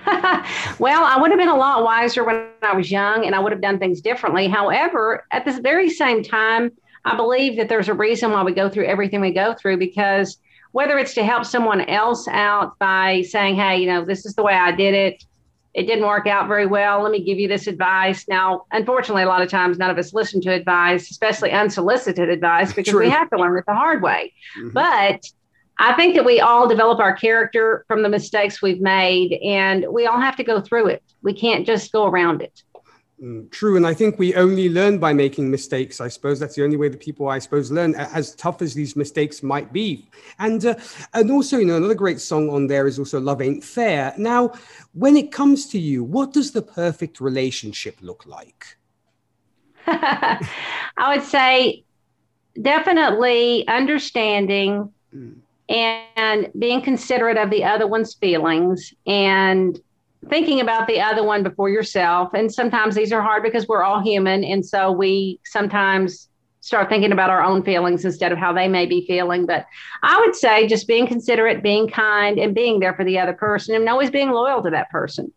well, 0.78 1.04
I 1.04 1.16
would 1.18 1.30
have 1.30 1.38
been 1.38 1.48
a 1.48 1.56
lot 1.56 1.82
wiser 1.84 2.24
when 2.24 2.46
I 2.62 2.74
was 2.74 2.90
young 2.90 3.24
and 3.24 3.34
I 3.34 3.38
would 3.38 3.52
have 3.52 3.60
done 3.60 3.78
things 3.78 4.00
differently. 4.00 4.48
However, 4.48 5.26
at 5.30 5.44
this 5.44 5.58
very 5.58 5.88
same 5.88 6.22
time, 6.22 6.70
I 7.04 7.16
believe 7.16 7.56
that 7.56 7.68
there's 7.68 7.88
a 7.88 7.94
reason 7.94 8.30
why 8.30 8.42
we 8.42 8.52
go 8.52 8.68
through 8.68 8.86
everything 8.86 9.20
we 9.20 9.32
go 9.32 9.54
through 9.54 9.78
because 9.78 10.38
whether 10.72 10.98
it's 10.98 11.14
to 11.14 11.24
help 11.24 11.44
someone 11.44 11.82
else 11.82 12.26
out 12.28 12.78
by 12.78 13.22
saying, 13.22 13.56
hey, 13.56 13.78
you 13.78 13.86
know, 13.86 14.04
this 14.04 14.26
is 14.26 14.34
the 14.34 14.42
way 14.42 14.54
I 14.54 14.72
did 14.72 14.94
it, 14.94 15.24
it 15.74 15.86
didn't 15.86 16.06
work 16.06 16.26
out 16.26 16.46
very 16.48 16.66
well. 16.66 17.02
Let 17.02 17.12
me 17.12 17.22
give 17.22 17.38
you 17.38 17.48
this 17.48 17.66
advice. 17.66 18.26
Now, 18.28 18.64
unfortunately, 18.70 19.24
a 19.24 19.26
lot 19.26 19.42
of 19.42 19.48
times 19.48 19.76
none 19.76 19.90
of 19.90 19.98
us 19.98 20.14
listen 20.14 20.40
to 20.42 20.52
advice, 20.52 21.10
especially 21.10 21.50
unsolicited 21.50 22.28
advice, 22.28 22.72
because 22.72 22.92
True. 22.92 23.00
we 23.00 23.10
have 23.10 23.28
to 23.30 23.36
learn 23.36 23.58
it 23.58 23.64
the 23.66 23.74
hard 23.74 24.02
way. 24.02 24.32
Mm-hmm. 24.58 24.70
But 24.70 25.26
I 25.78 25.94
think 25.94 26.14
that 26.14 26.24
we 26.24 26.40
all 26.40 26.68
develop 26.68 27.00
our 27.00 27.14
character 27.14 27.84
from 27.88 28.02
the 28.02 28.08
mistakes 28.08 28.62
we've 28.62 28.80
made, 28.80 29.32
and 29.44 29.86
we 29.90 30.06
all 30.06 30.20
have 30.20 30.36
to 30.36 30.44
go 30.44 30.60
through 30.60 30.86
it. 30.88 31.02
We 31.22 31.34
can't 31.34 31.66
just 31.66 31.90
go 31.90 32.06
around 32.06 32.42
it. 32.42 32.62
Mm, 33.20 33.50
true, 33.50 33.76
and 33.76 33.86
I 33.86 33.94
think 33.94 34.18
we 34.18 34.34
only 34.34 34.68
learn 34.68 34.98
by 34.98 35.12
making 35.12 35.50
mistakes. 35.50 36.00
I 36.00 36.08
suppose 36.08 36.38
that's 36.38 36.54
the 36.54 36.64
only 36.64 36.76
way 36.76 36.88
that 36.88 37.00
people, 37.00 37.28
I 37.28 37.38
suppose, 37.38 37.72
learn. 37.72 37.94
As 37.94 38.34
tough 38.36 38.62
as 38.62 38.74
these 38.74 38.94
mistakes 38.94 39.42
might 39.42 39.72
be, 39.72 40.08
and 40.38 40.64
uh, 40.64 40.74
and 41.12 41.30
also, 41.30 41.58
you 41.58 41.64
know, 41.64 41.76
another 41.76 41.94
great 41.94 42.20
song 42.20 42.50
on 42.50 42.66
there 42.66 42.86
is 42.86 42.98
also 42.98 43.20
"Love 43.20 43.42
Ain't 43.42 43.64
Fair." 43.64 44.14
Now, 44.16 44.52
when 44.92 45.16
it 45.16 45.32
comes 45.32 45.66
to 45.68 45.78
you, 45.78 46.04
what 46.04 46.32
does 46.32 46.52
the 46.52 46.62
perfect 46.62 47.20
relationship 47.20 47.98
look 48.00 48.26
like? 48.26 48.76
I 49.86 51.14
would 51.14 51.24
say 51.24 51.84
definitely 52.60 53.66
understanding. 53.66 54.92
Mm 55.14 55.43
and 55.68 56.50
being 56.58 56.82
considerate 56.82 57.36
of 57.36 57.50
the 57.50 57.64
other 57.64 57.86
one's 57.86 58.14
feelings 58.14 58.92
and 59.06 59.80
thinking 60.28 60.60
about 60.60 60.86
the 60.86 61.00
other 61.00 61.22
one 61.22 61.42
before 61.42 61.70
yourself. 61.70 62.32
And 62.34 62.52
sometimes 62.52 62.94
these 62.94 63.12
are 63.12 63.22
hard 63.22 63.42
because 63.42 63.68
we're 63.68 63.82
all 63.82 64.00
human. 64.00 64.44
And 64.44 64.64
so 64.64 64.90
we 64.90 65.40
sometimes 65.44 66.28
start 66.60 66.88
thinking 66.88 67.12
about 67.12 67.28
our 67.28 67.42
own 67.42 67.62
feelings 67.62 68.04
instead 68.04 68.32
of 68.32 68.38
how 68.38 68.52
they 68.52 68.68
may 68.68 68.86
be 68.86 69.06
feeling. 69.06 69.44
But 69.44 69.66
I 70.02 70.18
would 70.20 70.34
say 70.34 70.66
just 70.66 70.88
being 70.88 71.06
considerate, 71.06 71.62
being 71.62 71.88
kind, 71.88 72.38
and 72.38 72.54
being 72.54 72.80
there 72.80 72.94
for 72.94 73.04
the 73.04 73.18
other 73.18 73.34
person 73.34 73.74
and 73.74 73.88
always 73.88 74.10
being 74.10 74.30
loyal 74.30 74.62
to 74.62 74.70
that 74.70 74.90
person 74.90 75.32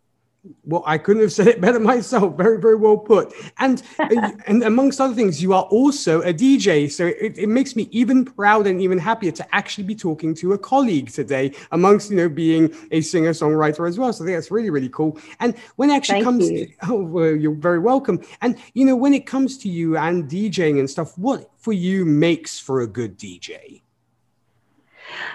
well, 0.64 0.84
I 0.86 0.98
couldn't 0.98 1.22
have 1.22 1.32
said 1.32 1.48
it 1.48 1.62
better 1.62 1.80
myself. 1.80 2.36
Very, 2.38 2.60
very 2.60 2.76
well 2.76 2.98
put. 2.98 3.34
And 3.60 3.82
uh, 4.00 4.32
and 4.48 4.64
amongst 4.64 5.00
other 5.00 5.14
things, 5.14 5.42
you 5.42 5.54
are 5.54 5.64
also 5.64 6.22
a 6.22 6.34
DJ, 6.34 6.92
so 6.92 7.08
it, 7.08 7.38
it 7.38 7.50
makes 7.50 7.76
me 7.76 7.88
even 7.92 8.26
prouder 8.26 8.70
and 8.70 8.82
even 8.82 8.98
happier 8.98 9.32
to 9.32 9.56
actually 9.56 9.86
be 9.86 9.96
talking 9.96 10.34
to 10.36 10.54
a 10.54 10.58
colleague 10.58 11.10
today, 11.12 11.54
amongst 11.72 12.10
you 12.12 12.18
know 12.18 12.30
being 12.30 12.74
a 12.92 13.02
singer 13.02 13.32
songwriter 13.32 13.88
as 13.88 13.98
well. 13.98 14.12
So 14.14 14.24
I 14.24 14.28
think 14.28 14.38
that's 14.38 14.52
really, 14.52 14.70
really 14.70 14.90
cool. 14.90 15.20
And 15.40 15.58
when 15.76 15.90
it 15.90 15.96
actually 15.96 16.24
Thank 16.24 16.26
comes, 16.26 16.50
you. 16.50 16.68
To, 16.68 16.74
oh, 16.90 17.04
well, 17.04 17.36
you're 17.36 17.56
very 17.56 17.80
welcome. 17.80 18.22
And 18.42 18.58
you 18.74 18.86
know 18.86 18.96
when 18.96 19.14
it 19.14 19.26
comes 19.26 19.58
to 19.60 19.70
you 19.70 19.98
and 19.98 20.30
DJing 20.30 20.80
and 20.80 20.90
stuff, 20.90 21.18
what 21.18 21.50
for 21.58 21.74
you 21.74 22.06
makes 22.06 22.60
for 22.60 22.82
a 22.82 22.88
good 22.88 23.18
DJ? 23.18 23.82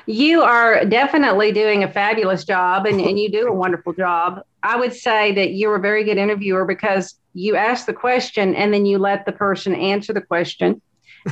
You 0.07 0.43
are 0.43 0.85
definitely 0.85 1.53
doing 1.53 1.85
a 1.85 1.91
fabulous 1.91 2.45
job 2.45 2.87
and, 2.87 3.01
and 3.01 3.19
you 3.19 3.31
do 3.31 3.47
a 3.47 3.53
wonderful 3.53 3.93
job. 3.93 4.43
I 4.63 4.77
would 4.77 4.95
say 4.95 5.33
that 5.35 5.55
you're 5.55 5.77
a 5.77 5.81
very 5.81 6.05
good 6.05 6.19
interviewer 6.19 6.65
because 6.65 7.15
you 7.35 7.57
ask 7.57 7.87
the 7.87 7.93
question 7.93 8.55
and 8.55 8.73
then 8.73 8.87
you 8.87 8.99
let 8.99 9.27
the 9.27 9.33
person 9.33 9.75
answer 9.75 10.13
the 10.13 10.21
question 10.21 10.81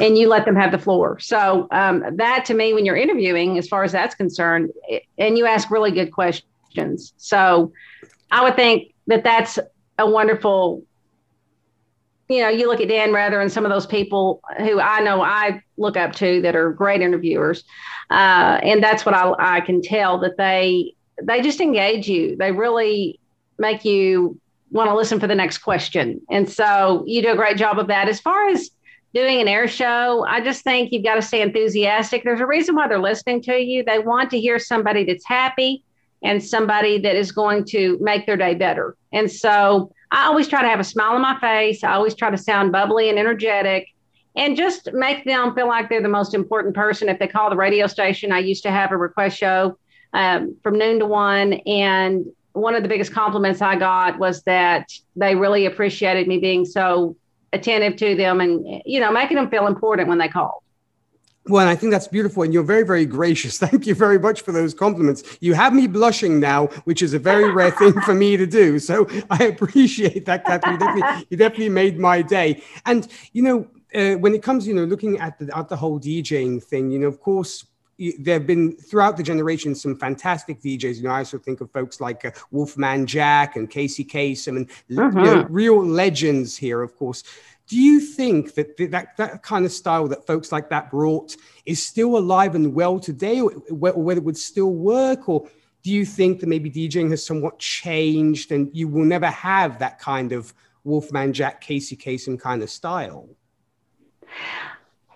and 0.01 0.17
you 0.17 0.29
let 0.29 0.45
them 0.45 0.57
have 0.57 0.71
the 0.71 0.79
floor. 0.79 1.19
So, 1.19 1.67
um, 1.71 2.05
that 2.17 2.45
to 2.47 2.55
me, 2.55 2.73
when 2.73 2.85
you're 2.85 2.97
interviewing, 2.97 3.59
as 3.59 3.67
far 3.67 3.83
as 3.83 3.93
that's 3.93 4.15
concerned, 4.15 4.71
and 5.19 5.37
you 5.37 5.47
ask 5.47 5.71
really 5.71 5.91
good 5.91 6.13
questions. 6.13 7.13
So, 7.17 7.73
I 8.31 8.45
would 8.45 8.55
think 8.55 8.95
that 9.09 9.25
that's 9.25 9.59
a 9.99 10.09
wonderful 10.09 10.85
you 12.31 12.41
know, 12.41 12.49
you 12.49 12.69
look 12.69 12.81
at 12.81 12.89
Dan 12.89 13.13
Rather 13.13 13.41
and 13.41 13.51
some 13.51 13.65
of 13.65 13.71
those 13.71 13.87
people 13.87 14.41
who 14.59 14.81
I 14.81 15.01
know 15.01 15.21
I 15.21 15.63
look 15.77 15.97
up 15.97 16.13
to 16.17 16.41
that 16.43 16.55
are 16.55 16.71
great 16.71 17.03
interviewers, 17.03 17.65
uh, 18.11 18.61
and 18.63 18.83
that's 18.83 19.05
what 19.05 19.15
I, 19.15 19.35
I 19.39 19.61
can 19.61 19.83
tell 19.83 20.19
that 20.21 20.37
they 20.37 20.95
they 21.23 21.43
just 21.43 21.61
engage 21.61 22.09
you. 22.09 22.37
They 22.37 22.53
really 22.53 23.19
make 23.59 23.85
you 23.85 24.39
want 24.71 24.89
to 24.89 24.95
listen 24.95 25.19
for 25.19 25.27
the 25.27 25.35
next 25.35 25.59
question, 25.59 26.21
and 26.31 26.49
so 26.49 27.03
you 27.07 27.21
do 27.21 27.33
a 27.33 27.37
great 27.37 27.57
job 27.57 27.79
of 27.79 27.89
that. 27.89 28.09
As 28.09 28.21
far 28.21 28.49
as 28.49 28.71
doing 29.13 29.41
an 29.41 29.49
air 29.49 29.67
show, 29.67 30.25
I 30.29 30.41
just 30.41 30.63
think 30.63 30.93
you've 30.93 31.03
got 31.03 31.17
to 31.17 31.23
stay 31.23 31.43
enthusiastic. 31.43 32.23
There's 32.23 32.41
a 32.41 32.47
reason 32.47 32.77
why 32.77 32.87
they're 32.87 33.01
listening 33.01 33.43
to 33.43 33.59
you. 33.59 33.83
They 33.83 33.99
want 33.99 34.31
to 34.31 34.39
hear 34.39 34.61
somebody 34.61 35.05
that's 35.05 35.27
happy 35.27 35.83
and 36.23 36.43
somebody 36.43 36.99
that 36.99 37.17
is 37.17 37.33
going 37.33 37.65
to 37.65 37.99
make 38.01 38.27
their 38.27 38.37
day 38.37 38.55
better. 38.55 38.97
And 39.13 39.31
so 39.31 39.93
I 40.13 40.27
always 40.27 40.49
try 40.49 40.63
to 40.63 40.69
have 40.69 40.81
a 40.81 40.85
smile 40.85 41.13
on 41.13 41.23
my 41.23 41.39
face. 41.39 41.85
I 41.85 41.93
always 41.93 42.15
try 42.15 42.31
to 42.31 42.39
sound 42.39 42.73
bubbly 42.73 43.09
and 43.11 43.19
energetic 43.19 43.89
and 44.37 44.57
just 44.57 44.93
make 44.93 45.25
them 45.25 45.55
feel 45.55 45.69
like 45.69 45.89
they're 45.89 46.03
the 46.03 46.09
most 46.09 46.35
important 46.35 46.75
person. 46.75 47.09
If 47.09 47.19
they 47.19 47.29
call 47.29 47.51
the 47.51 47.57
radio 47.57 47.87
station, 47.87 48.33
I 48.33 48.39
used 48.39 48.63
to 48.65 48.71
have 48.71 48.93
a 48.93 48.97
request 48.97 49.37
show 49.37 49.79
um, 50.13 50.57
from 50.63 50.79
noon 50.79 50.99
to 51.01 51.07
one. 51.07 51.55
And 51.67 52.27
one 52.53 52.75
of 52.75 52.83
the 52.83 52.89
biggest 52.89 53.13
compliments 53.13 53.61
I 53.63 53.77
got 53.77 54.19
was 54.19 54.43
that 54.43 54.91
they 55.17 55.35
really 55.35 55.67
appreciated 55.67 56.27
me 56.27 56.39
being 56.39 56.65
so 56.65 57.17
attentive 57.53 57.97
to 57.97 58.15
them 58.15 58.41
and, 58.41 58.83
you 58.85 59.01
know, 59.01 59.13
making 59.13 59.37
them 59.37 59.51
feel 59.51 59.67
important 59.67 60.09
when 60.09 60.19
they 60.19 60.29
called. 60.29 60.63
Well, 61.47 61.63
and 61.63 61.71
I 61.71 61.75
think 61.75 61.91
that's 61.91 62.07
beautiful, 62.07 62.43
and 62.43 62.53
you're 62.53 62.63
very, 62.63 62.83
very 62.83 63.07
gracious. 63.07 63.59
Thank 63.67 63.87
you 63.87 63.95
very 63.95 64.19
much 64.19 64.43
for 64.43 64.53
those 64.53 64.75
compliments. 64.75 65.23
You 65.41 65.55
have 65.55 65.73
me 65.73 65.87
blushing 65.87 66.39
now, 66.39 66.67
which 66.85 67.03
is 67.03 67.15
a 67.15 67.19
very 67.19 67.51
rare 67.51 67.71
thing 67.71 67.99
for 68.03 68.15
me 68.15 68.37
to 68.37 68.47
do. 68.47 68.79
So 68.79 69.09
I 69.31 69.45
appreciate 69.45 70.27
that, 70.27 70.45
Catherine. 70.45 70.75
You 70.75 70.79
definitely, 70.79 71.27
you 71.31 71.37
definitely 71.37 71.69
made 71.71 71.99
my 71.99 72.23
day. 72.23 72.63
And 72.85 73.09
you 73.33 73.43
know, 73.43 73.69
uh, 73.95 74.17
when 74.19 74.35
it 74.35 74.43
comes, 74.43 74.67
you 74.67 74.75
know, 74.75 74.85
looking 74.85 75.19
at 75.19 75.39
the 75.39 75.57
at 75.57 75.69
the 75.69 75.77
whole 75.77 75.99
DJing 75.99 76.63
thing, 76.63 76.91
you 76.91 76.99
know, 76.99 77.09
of 77.09 77.21
course, 77.21 77.65
there 78.19 78.35
have 78.35 78.47
been 78.47 78.77
throughout 78.77 79.17
the 79.17 79.23
generations 79.23 79.83
some 79.83 79.97
fantastic 79.97 80.61
DJs. 80.61 80.97
You 80.97 81.05
know, 81.05 81.11
I 81.11 81.19
also 81.19 81.39
think 81.39 81.61
of 81.61 81.71
folks 81.71 82.01
like 82.01 82.25
uh, 82.25 82.31
Wolfman 82.51 83.07
Jack 83.07 83.57
and 83.57 83.69
Casey 83.69 84.05
Kasem 84.05 84.57
and 84.57 84.71
you 84.89 84.97
know, 84.97 85.47
real 85.51 85.85
legends 85.85 86.57
here, 86.57 86.83
of 86.83 86.97
course. 86.97 87.25
Do 87.71 87.77
you 87.77 88.01
think 88.01 88.55
that, 88.55 88.77
that 88.91 89.17
that 89.17 89.45
kind 89.45 89.65
of 89.65 89.71
style 89.71 90.09
that 90.09 90.27
folks 90.27 90.51
like 90.51 90.71
that 90.71 90.91
brought 90.91 91.37
is 91.65 91.87
still 91.87 92.19
alive 92.19 92.57
and 92.57 92.75
well 92.75 92.99
today, 92.99 93.41
or, 93.41 93.53
or 93.71 94.03
whether 94.03 94.19
it 94.19 94.25
would 94.25 94.37
still 94.37 94.75
work, 94.75 95.29
or 95.29 95.49
do 95.85 95.93
you 95.93 96.05
think 96.05 96.41
that 96.41 96.49
maybe 96.49 96.69
DJing 96.69 97.11
has 97.11 97.25
somewhat 97.25 97.61
changed 97.61 98.51
and 98.51 98.71
you 98.73 98.89
will 98.89 99.05
never 99.05 99.29
have 99.29 99.79
that 99.79 100.01
kind 100.01 100.33
of 100.33 100.53
Wolfman 100.83 101.33
Jack, 101.33 101.61
Casey 101.61 101.97
Kasem 101.97 102.41
kind 102.41 102.61
of 102.61 102.71
style? 102.71 103.29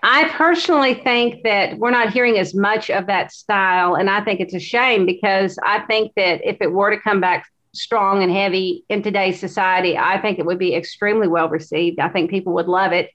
I 0.04 0.28
personally 0.28 0.94
think 0.94 1.42
that 1.42 1.76
we're 1.78 1.90
not 1.90 2.12
hearing 2.12 2.38
as 2.38 2.54
much 2.54 2.88
of 2.88 3.08
that 3.08 3.32
style. 3.32 3.96
And 3.96 4.08
I 4.08 4.22
think 4.22 4.38
it's 4.38 4.54
a 4.54 4.60
shame 4.60 5.06
because 5.06 5.58
I 5.66 5.80
think 5.86 6.12
that 6.14 6.40
if 6.48 6.58
it 6.60 6.70
were 6.70 6.94
to 6.94 7.00
come 7.00 7.20
back 7.20 7.48
strong 7.74 8.22
and 8.22 8.32
heavy 8.32 8.84
in 8.88 9.02
today's 9.02 9.38
society, 9.38 9.98
I 9.98 10.20
think 10.20 10.38
it 10.38 10.46
would 10.46 10.58
be 10.58 10.74
extremely 10.74 11.28
well 11.28 11.48
received. 11.48 11.98
I 11.98 12.08
think 12.08 12.30
people 12.30 12.54
would 12.54 12.68
love 12.68 12.92
it. 12.92 13.10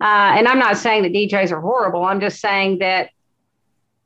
Uh, 0.00 0.34
and 0.36 0.48
I'm 0.48 0.58
not 0.58 0.76
saying 0.78 1.02
that 1.04 1.12
DJs 1.12 1.52
are 1.52 1.60
horrible. 1.60 2.04
I'm 2.04 2.20
just 2.20 2.40
saying 2.40 2.78
that 2.78 3.10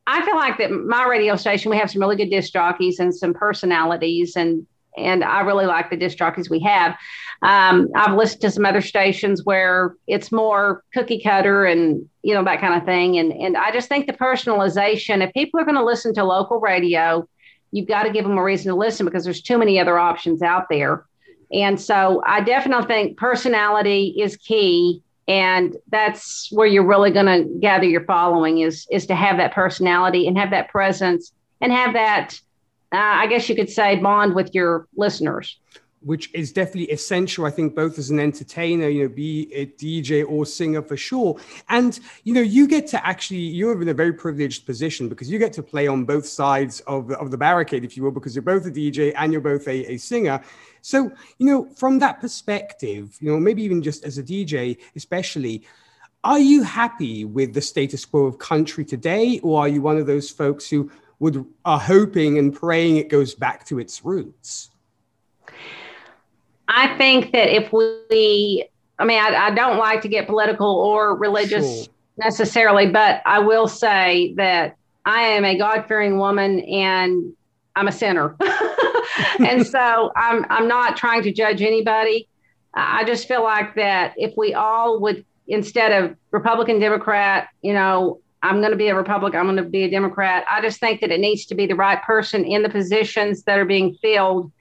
I 0.06 0.24
feel 0.24 0.36
like 0.36 0.58
that 0.58 0.70
my 0.70 1.06
radio 1.06 1.36
station, 1.36 1.70
we 1.70 1.78
have 1.78 1.90
some 1.90 2.00
really 2.00 2.16
good 2.16 2.30
disc 2.30 2.52
jockeys 2.52 3.00
and 3.00 3.14
some 3.14 3.34
personalities, 3.34 4.36
and 4.36 4.66
and 4.96 5.24
I 5.24 5.40
really 5.40 5.66
like 5.66 5.90
the 5.90 5.96
disc 5.96 6.16
jockeys 6.16 6.48
we 6.48 6.60
have. 6.60 6.96
Um, 7.42 7.88
I've 7.94 8.16
listened 8.16 8.40
to 8.42 8.50
some 8.50 8.64
other 8.64 8.80
stations 8.80 9.44
where 9.44 9.94
it's 10.06 10.32
more 10.32 10.82
cookie 10.94 11.20
cutter 11.20 11.66
and 11.66 12.08
you 12.22 12.34
know 12.34 12.44
that 12.44 12.60
kind 12.60 12.74
of 12.74 12.84
thing, 12.84 13.18
and 13.18 13.32
and 13.32 13.56
I 13.56 13.72
just 13.72 13.88
think 13.88 14.06
the 14.06 14.12
personalization. 14.12 15.26
If 15.26 15.32
people 15.32 15.58
are 15.60 15.64
going 15.64 15.76
to 15.76 15.84
listen 15.84 16.14
to 16.14 16.24
local 16.24 16.60
radio, 16.60 17.28
you've 17.72 17.88
got 17.88 18.04
to 18.04 18.10
give 18.10 18.24
them 18.24 18.38
a 18.38 18.42
reason 18.42 18.70
to 18.70 18.76
listen 18.76 19.06
because 19.06 19.24
there's 19.24 19.42
too 19.42 19.58
many 19.58 19.78
other 19.78 19.98
options 19.98 20.42
out 20.42 20.68
there. 20.68 21.04
And 21.52 21.80
so 21.80 22.22
I 22.26 22.40
definitely 22.40 22.86
think 22.86 23.18
personality 23.18 24.14
is 24.18 24.36
key 24.36 25.02
and 25.28 25.76
that's 25.90 26.48
where 26.52 26.66
you're 26.66 26.86
really 26.86 27.10
going 27.10 27.26
to 27.26 27.58
gather 27.58 27.84
your 27.84 28.04
following 28.04 28.58
is 28.58 28.86
is 28.90 29.06
to 29.06 29.14
have 29.14 29.38
that 29.38 29.52
personality 29.52 30.28
and 30.28 30.38
have 30.38 30.50
that 30.50 30.68
presence 30.68 31.32
and 31.60 31.72
have 31.72 31.94
that 31.94 32.38
uh, 32.92 32.98
I 32.98 33.26
guess 33.26 33.48
you 33.48 33.56
could 33.56 33.70
say, 33.70 33.96
bond 33.96 34.34
with 34.34 34.54
your 34.54 34.86
listeners. 34.96 35.58
Which 36.06 36.30
is 36.32 36.52
definitely 36.52 36.90
essential, 36.92 37.44
I 37.44 37.50
think, 37.50 37.74
both 37.74 37.98
as 37.98 38.10
an 38.10 38.20
entertainer, 38.20 38.88
you 38.88 39.02
know, 39.02 39.08
be 39.08 39.52
a 39.52 39.66
DJ 39.66 40.24
or 40.26 40.46
singer 40.46 40.80
for 40.80 40.96
sure. 40.96 41.36
And, 41.68 41.98
you 42.22 42.32
know, 42.32 42.40
you 42.40 42.68
get 42.68 42.86
to 42.88 43.04
actually, 43.04 43.40
you're 43.40 43.80
in 43.82 43.88
a 43.88 43.94
very 43.94 44.12
privileged 44.12 44.66
position 44.66 45.08
because 45.08 45.28
you 45.28 45.40
get 45.40 45.52
to 45.54 45.64
play 45.64 45.88
on 45.88 46.04
both 46.04 46.26
sides 46.26 46.78
of 46.86 47.10
of 47.10 47.30
the 47.32 47.38
barricade, 47.38 47.84
if 47.84 47.96
you 47.96 48.04
will, 48.04 48.12
because 48.12 48.36
you're 48.36 48.42
both 48.42 48.66
a 48.66 48.70
DJ 48.70 49.12
and 49.16 49.32
you're 49.32 49.40
both 49.40 49.66
a, 49.66 49.94
a 49.94 49.96
singer. 49.96 50.40
So, 50.80 51.10
you 51.38 51.46
know, 51.46 51.64
from 51.74 51.98
that 51.98 52.20
perspective, 52.20 53.16
you 53.20 53.32
know, 53.32 53.40
maybe 53.40 53.64
even 53.64 53.82
just 53.82 54.04
as 54.04 54.18
a 54.18 54.22
DJ, 54.22 54.78
especially, 54.94 55.64
are 56.22 56.38
you 56.38 56.62
happy 56.62 57.24
with 57.24 57.54
the 57.54 57.60
status 57.60 58.04
quo 58.04 58.26
of 58.26 58.38
country 58.38 58.84
today? 58.84 59.40
Or 59.42 59.60
are 59.60 59.68
you 59.68 59.82
one 59.82 59.98
of 59.98 60.06
those 60.06 60.30
folks 60.30 60.68
who 60.70 60.90
would 61.18 61.44
are 61.64 61.80
hoping 61.80 62.38
and 62.38 62.54
praying 62.54 62.98
it 62.98 63.08
goes 63.08 63.34
back 63.34 63.66
to 63.66 63.78
its 63.78 64.04
roots? 64.04 64.70
I 66.76 66.94
think 66.98 67.32
that 67.32 67.48
if 67.48 67.72
we, 67.72 68.68
I 68.98 69.04
mean, 69.06 69.18
I, 69.18 69.46
I 69.46 69.50
don't 69.50 69.78
like 69.78 70.02
to 70.02 70.08
get 70.08 70.26
political 70.26 70.68
or 70.68 71.16
religious 71.16 71.84
sure. 71.84 71.94
necessarily, 72.18 72.86
but 72.86 73.22
I 73.24 73.38
will 73.38 73.66
say 73.66 74.34
that 74.36 74.76
I 75.06 75.22
am 75.22 75.46
a 75.46 75.56
God 75.56 75.86
fearing 75.88 76.18
woman 76.18 76.60
and 76.60 77.32
I'm 77.74 77.88
a 77.88 77.92
sinner. 77.92 78.36
and 79.38 79.66
so 79.66 80.12
I'm, 80.14 80.44
I'm 80.50 80.68
not 80.68 80.98
trying 80.98 81.22
to 81.22 81.32
judge 81.32 81.62
anybody. 81.62 82.28
I 82.74 83.04
just 83.04 83.26
feel 83.26 83.42
like 83.42 83.74
that 83.76 84.12
if 84.18 84.34
we 84.36 84.52
all 84.52 85.00
would, 85.00 85.24
instead 85.48 85.92
of 85.92 86.14
Republican, 86.30 86.78
Democrat, 86.78 87.48
you 87.62 87.72
know, 87.72 88.20
I'm 88.42 88.58
going 88.60 88.72
to 88.72 88.76
be 88.76 88.88
a 88.88 88.94
Republican, 88.94 89.40
I'm 89.40 89.46
going 89.46 89.56
to 89.56 89.62
be 89.62 89.84
a 89.84 89.90
Democrat. 89.90 90.44
I 90.50 90.60
just 90.60 90.78
think 90.78 91.00
that 91.00 91.10
it 91.10 91.20
needs 91.20 91.46
to 91.46 91.54
be 91.54 91.66
the 91.66 91.74
right 91.74 92.02
person 92.02 92.44
in 92.44 92.62
the 92.62 92.68
positions 92.68 93.44
that 93.44 93.58
are 93.58 93.64
being 93.64 93.94
filled, 94.02 94.52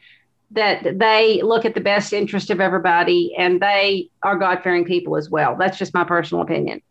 that 0.55 0.99
they 0.99 1.41
look 1.41 1.65
at 1.65 1.73
the 1.73 1.81
best 1.81 2.13
interest 2.13 2.49
of 2.49 2.59
everybody 2.59 3.35
and 3.37 3.61
they 3.61 4.09
are 4.23 4.37
God 4.37 4.61
fearing 4.63 4.85
people 4.85 5.15
as 5.15 5.29
well. 5.29 5.55
That's 5.55 5.77
just 5.77 5.93
my 5.93 6.03
personal 6.03 6.43
opinion. 6.43 6.81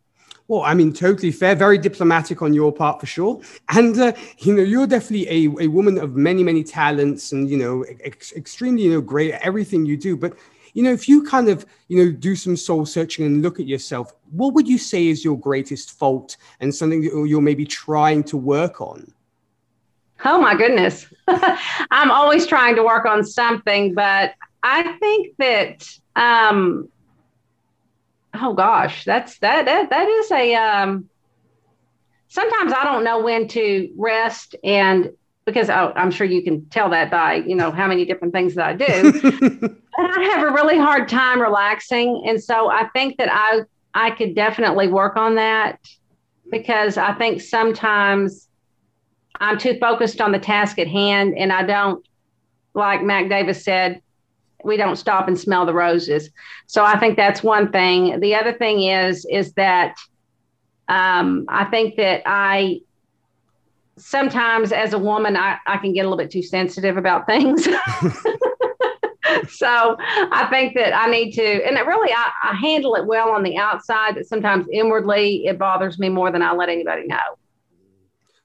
Well, 0.47 0.63
I 0.63 0.75
mean, 0.75 0.93
totally 0.93 1.33
fair, 1.33 1.55
very 1.55 1.79
diplomatic 1.79 2.43
on 2.43 2.53
your 2.53 2.71
part 2.71 3.01
for 3.01 3.07
sure. 3.07 3.41
And, 3.71 3.99
uh, 3.99 4.13
you 4.39 4.55
know, 4.55 4.63
you're 4.63 4.87
definitely 4.87 5.27
a, 5.29 5.65
a 5.65 5.69
woman 5.69 5.97
of 5.99 6.17
many, 6.17 6.43
many 6.43 6.63
talents 6.63 7.33
and, 7.33 7.49
you 7.49 7.57
know, 7.57 7.83
ex- 8.01 8.33
extremely, 8.33 8.83
you 8.83 8.93
know, 8.93 9.01
great 9.01 9.33
at 9.33 9.43
everything 9.43 9.87
you 9.87 9.97
do. 9.97 10.17
But 10.17 10.37
you 10.75 10.83
know, 10.83 10.93
if 10.93 11.09
you 11.09 11.23
kind 11.23 11.49
of, 11.49 11.65
you 11.89 12.05
know, 12.05 12.13
do 12.13 12.37
some 12.37 12.57
soul 12.57 12.85
searching 12.85 13.25
and 13.25 13.43
look 13.43 13.61
at 13.61 13.67
yourself, 13.67 14.13
what 14.33 14.55
would 14.55 14.69
you 14.69 14.77
say 14.77 15.07
is 15.07 15.25
your 15.25 15.39
greatest 15.39 15.93
fault 15.93 16.37
and 16.61 16.75
something 16.75 17.01
that 17.03 17.27
you're 17.27 17.41
maybe 17.41 17.65
trying 17.65 18.25
to 18.25 18.37
work 18.37 18.81
on? 18.81 19.11
Oh 20.25 20.41
my 20.41 20.55
goodness. 20.55 21.07
I'm 21.29 22.11
always 22.11 22.47
trying 22.47 22.77
to 22.77 22.83
work 22.83 23.07
on 23.07 23.25
something, 23.25 23.95
but 23.95 24.35
I 24.63 24.97
think 24.99 25.37
that 25.39 25.89
um 26.17 26.89
oh 28.35 28.55
gosh, 28.55 29.05
that's 29.05 29.39
that 29.39 29.67
that 29.67 29.91
that 29.91 30.09
is 30.09 30.31
a 30.31 30.55
um 30.55 31.09
sometimes 32.29 32.73
I 32.73 32.85
don't 32.85 33.05
know 33.05 33.23
when 33.23 33.49
to 33.49 33.93
rest 33.97 34.57
and 34.65 35.11
because 35.45 35.69
I, 35.69 35.93
am 35.97 36.11
sure 36.11 36.27
you 36.27 36.43
can 36.43 36.65
tell 36.67 36.91
that 36.91 37.11
by 37.11 37.35
you 37.35 37.55
know 37.55 37.71
how 37.71 37.87
many 37.87 38.05
different 38.05 38.33
things 38.33 38.55
that 38.55 38.67
I 38.67 38.75
do. 38.75 38.85
and 39.43 39.79
I 39.99 40.23
have 40.33 40.43
a 40.43 40.53
really 40.53 40.79
hard 40.79 41.09
time 41.09 41.41
relaxing, 41.41 42.25
and 42.27 42.43
so 42.43 42.71
I 42.71 42.89
think 42.89 43.19
that 43.19 43.29
I 43.31 43.61
I 43.95 44.11
could 44.11 44.35
definitely 44.35 44.89
work 44.89 45.17
on 45.17 45.37
that 45.37 45.79
because 46.51 46.99
I 46.99 47.13
think 47.15 47.41
sometimes 47.41 48.49
I'm 49.41 49.59
too 49.59 49.79
focused 49.79 50.21
on 50.21 50.33
the 50.33 50.39
task 50.39 50.79
at 50.79 50.89
hand, 50.89 51.35
and 51.37 51.53
I 51.53 51.65
don't 51.65 52.07
like 52.75 53.03
Mac 53.03 53.29
Davis 53.29 53.65
said. 53.65 54.01
We 54.65 54.77
don't 54.79 54.97
stop 54.97 55.29
and 55.29 55.39
smell 55.39 55.67
the 55.67 55.75
roses. 55.75 56.31
So 56.67 56.85
I 56.85 56.99
think 56.99 57.17
that's 57.17 57.43
one 57.43 57.71
thing. 57.71 58.21
The 58.21 58.35
other 58.35 58.53
thing 58.53 58.83
is 58.83 59.27
is 59.27 59.53
that 59.55 59.95
um, 60.89 61.45
I 61.49 61.65
think 61.65 61.97
that 61.97 62.23
I 62.25 62.81
sometimes 63.97 64.73
as 64.73 64.93
a 64.93 64.99
woman, 64.99 65.37
I, 65.37 65.59
I 65.67 65.77
can 65.79 65.93
get 65.93 66.01
a 66.01 66.09
little 66.09 66.19
bit 66.19 66.31
too 66.31 66.43
sensitive 66.43 66.97
about 66.97 67.27
things. 67.27 67.65
so 69.49 69.97
I 69.99 70.47
think 70.51 70.75
that 70.75 70.97
I 70.97 71.07
need 71.11 71.33
to, 71.33 71.45
and 71.45 71.77
it 71.77 71.87
really, 71.87 72.13
I, 72.13 72.31
I 72.43 72.55
handle 72.55 72.95
it 72.97 73.07
well 73.07 73.31
on 73.31 73.43
the 73.43 73.57
outside, 73.57 74.15
but 74.15 74.27
sometimes 74.27 74.67
inwardly 74.73 75.47
it 75.47 75.59
bothers 75.59 75.99
me 75.99 76.09
more 76.09 76.31
than 76.31 76.43
I 76.43 76.53
let 76.53 76.69
anybody 76.69 77.07
know. 77.07 77.39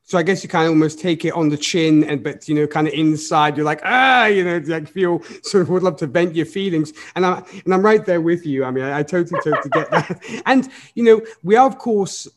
So 0.10 0.18
I 0.18 0.24
guess 0.24 0.42
you 0.42 0.50
kind 0.50 0.66
of 0.66 0.72
almost 0.72 1.00
take 1.00 1.24
it 1.24 1.34
on 1.34 1.50
the 1.50 1.56
chin, 1.56 2.04
and 2.04 2.24
but 2.24 2.50
you 2.50 2.56
know, 2.56 2.66
kind 2.66 2.88
of 2.88 2.94
inside, 2.96 3.56
you're 3.56 3.66
like, 3.66 3.82
ah, 3.84 4.25
you 4.25 4.44
know, 4.44 4.58
like 4.66 4.89
feel 4.89 5.22
sort 5.44 5.62
of 5.62 5.70
would 5.70 5.84
love 5.84 5.98
to 5.98 6.08
vent 6.08 6.36
your 6.36 6.48
feelings, 6.48 6.94
and 7.16 7.24
I'm 7.24 7.46
and 7.63 7.72
I'm 7.72 7.84
right 7.84 8.04
there 8.04 8.20
with 8.20 8.44
you. 8.44 8.66
I 8.66 8.72
mean, 8.72 8.86
I, 8.86 9.00
I 9.00 9.04
totally 9.04 9.39
totally 9.44 9.70
get 9.70 9.92
that. 9.92 10.20
And 10.48 10.68
you 10.96 11.04
know, 11.04 11.22
we 11.44 11.58
are 11.58 11.68
of 11.68 11.78
course 11.78 12.28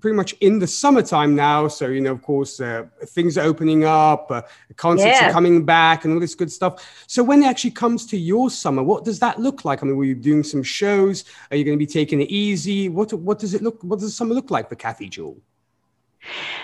pretty 0.00 0.14
much 0.14 0.34
in 0.40 0.58
the 0.58 0.66
summertime 0.66 1.34
now. 1.34 1.68
So, 1.68 1.86
you 1.86 2.02
know, 2.02 2.12
of 2.12 2.20
course, 2.20 2.60
uh, 2.60 2.84
things 3.06 3.38
are 3.38 3.46
opening 3.46 3.84
up, 3.84 4.30
uh, 4.30 4.42
concerts 4.76 5.18
yeah. 5.18 5.30
are 5.30 5.32
coming 5.32 5.64
back, 5.64 6.04
and 6.04 6.12
all 6.12 6.20
this 6.20 6.34
good 6.34 6.52
stuff. 6.52 6.86
So, 7.06 7.22
when 7.22 7.42
it 7.42 7.46
actually 7.46 7.70
comes 7.70 8.04
to 8.08 8.18
your 8.18 8.50
summer, 8.50 8.82
what 8.82 9.06
does 9.06 9.18
that 9.20 9.40
look 9.40 9.64
like? 9.64 9.82
I 9.82 9.86
mean, 9.86 9.96
were 9.96 10.04
you 10.04 10.14
doing 10.14 10.42
some 10.42 10.62
shows? 10.62 11.24
Are 11.50 11.56
you 11.56 11.64
going 11.64 11.78
to 11.78 11.86
be 11.86 11.90
taking 11.90 12.20
it 12.20 12.28
easy? 12.28 12.90
What 12.90 13.10
What 13.14 13.38
does 13.38 13.54
it 13.54 13.62
look? 13.62 13.82
What 13.82 14.00
does 14.00 14.08
the 14.10 14.14
summer 14.14 14.34
look 14.34 14.50
like 14.50 14.68
for 14.68 14.74
Kathy 14.74 15.08
Jewell? 15.08 15.38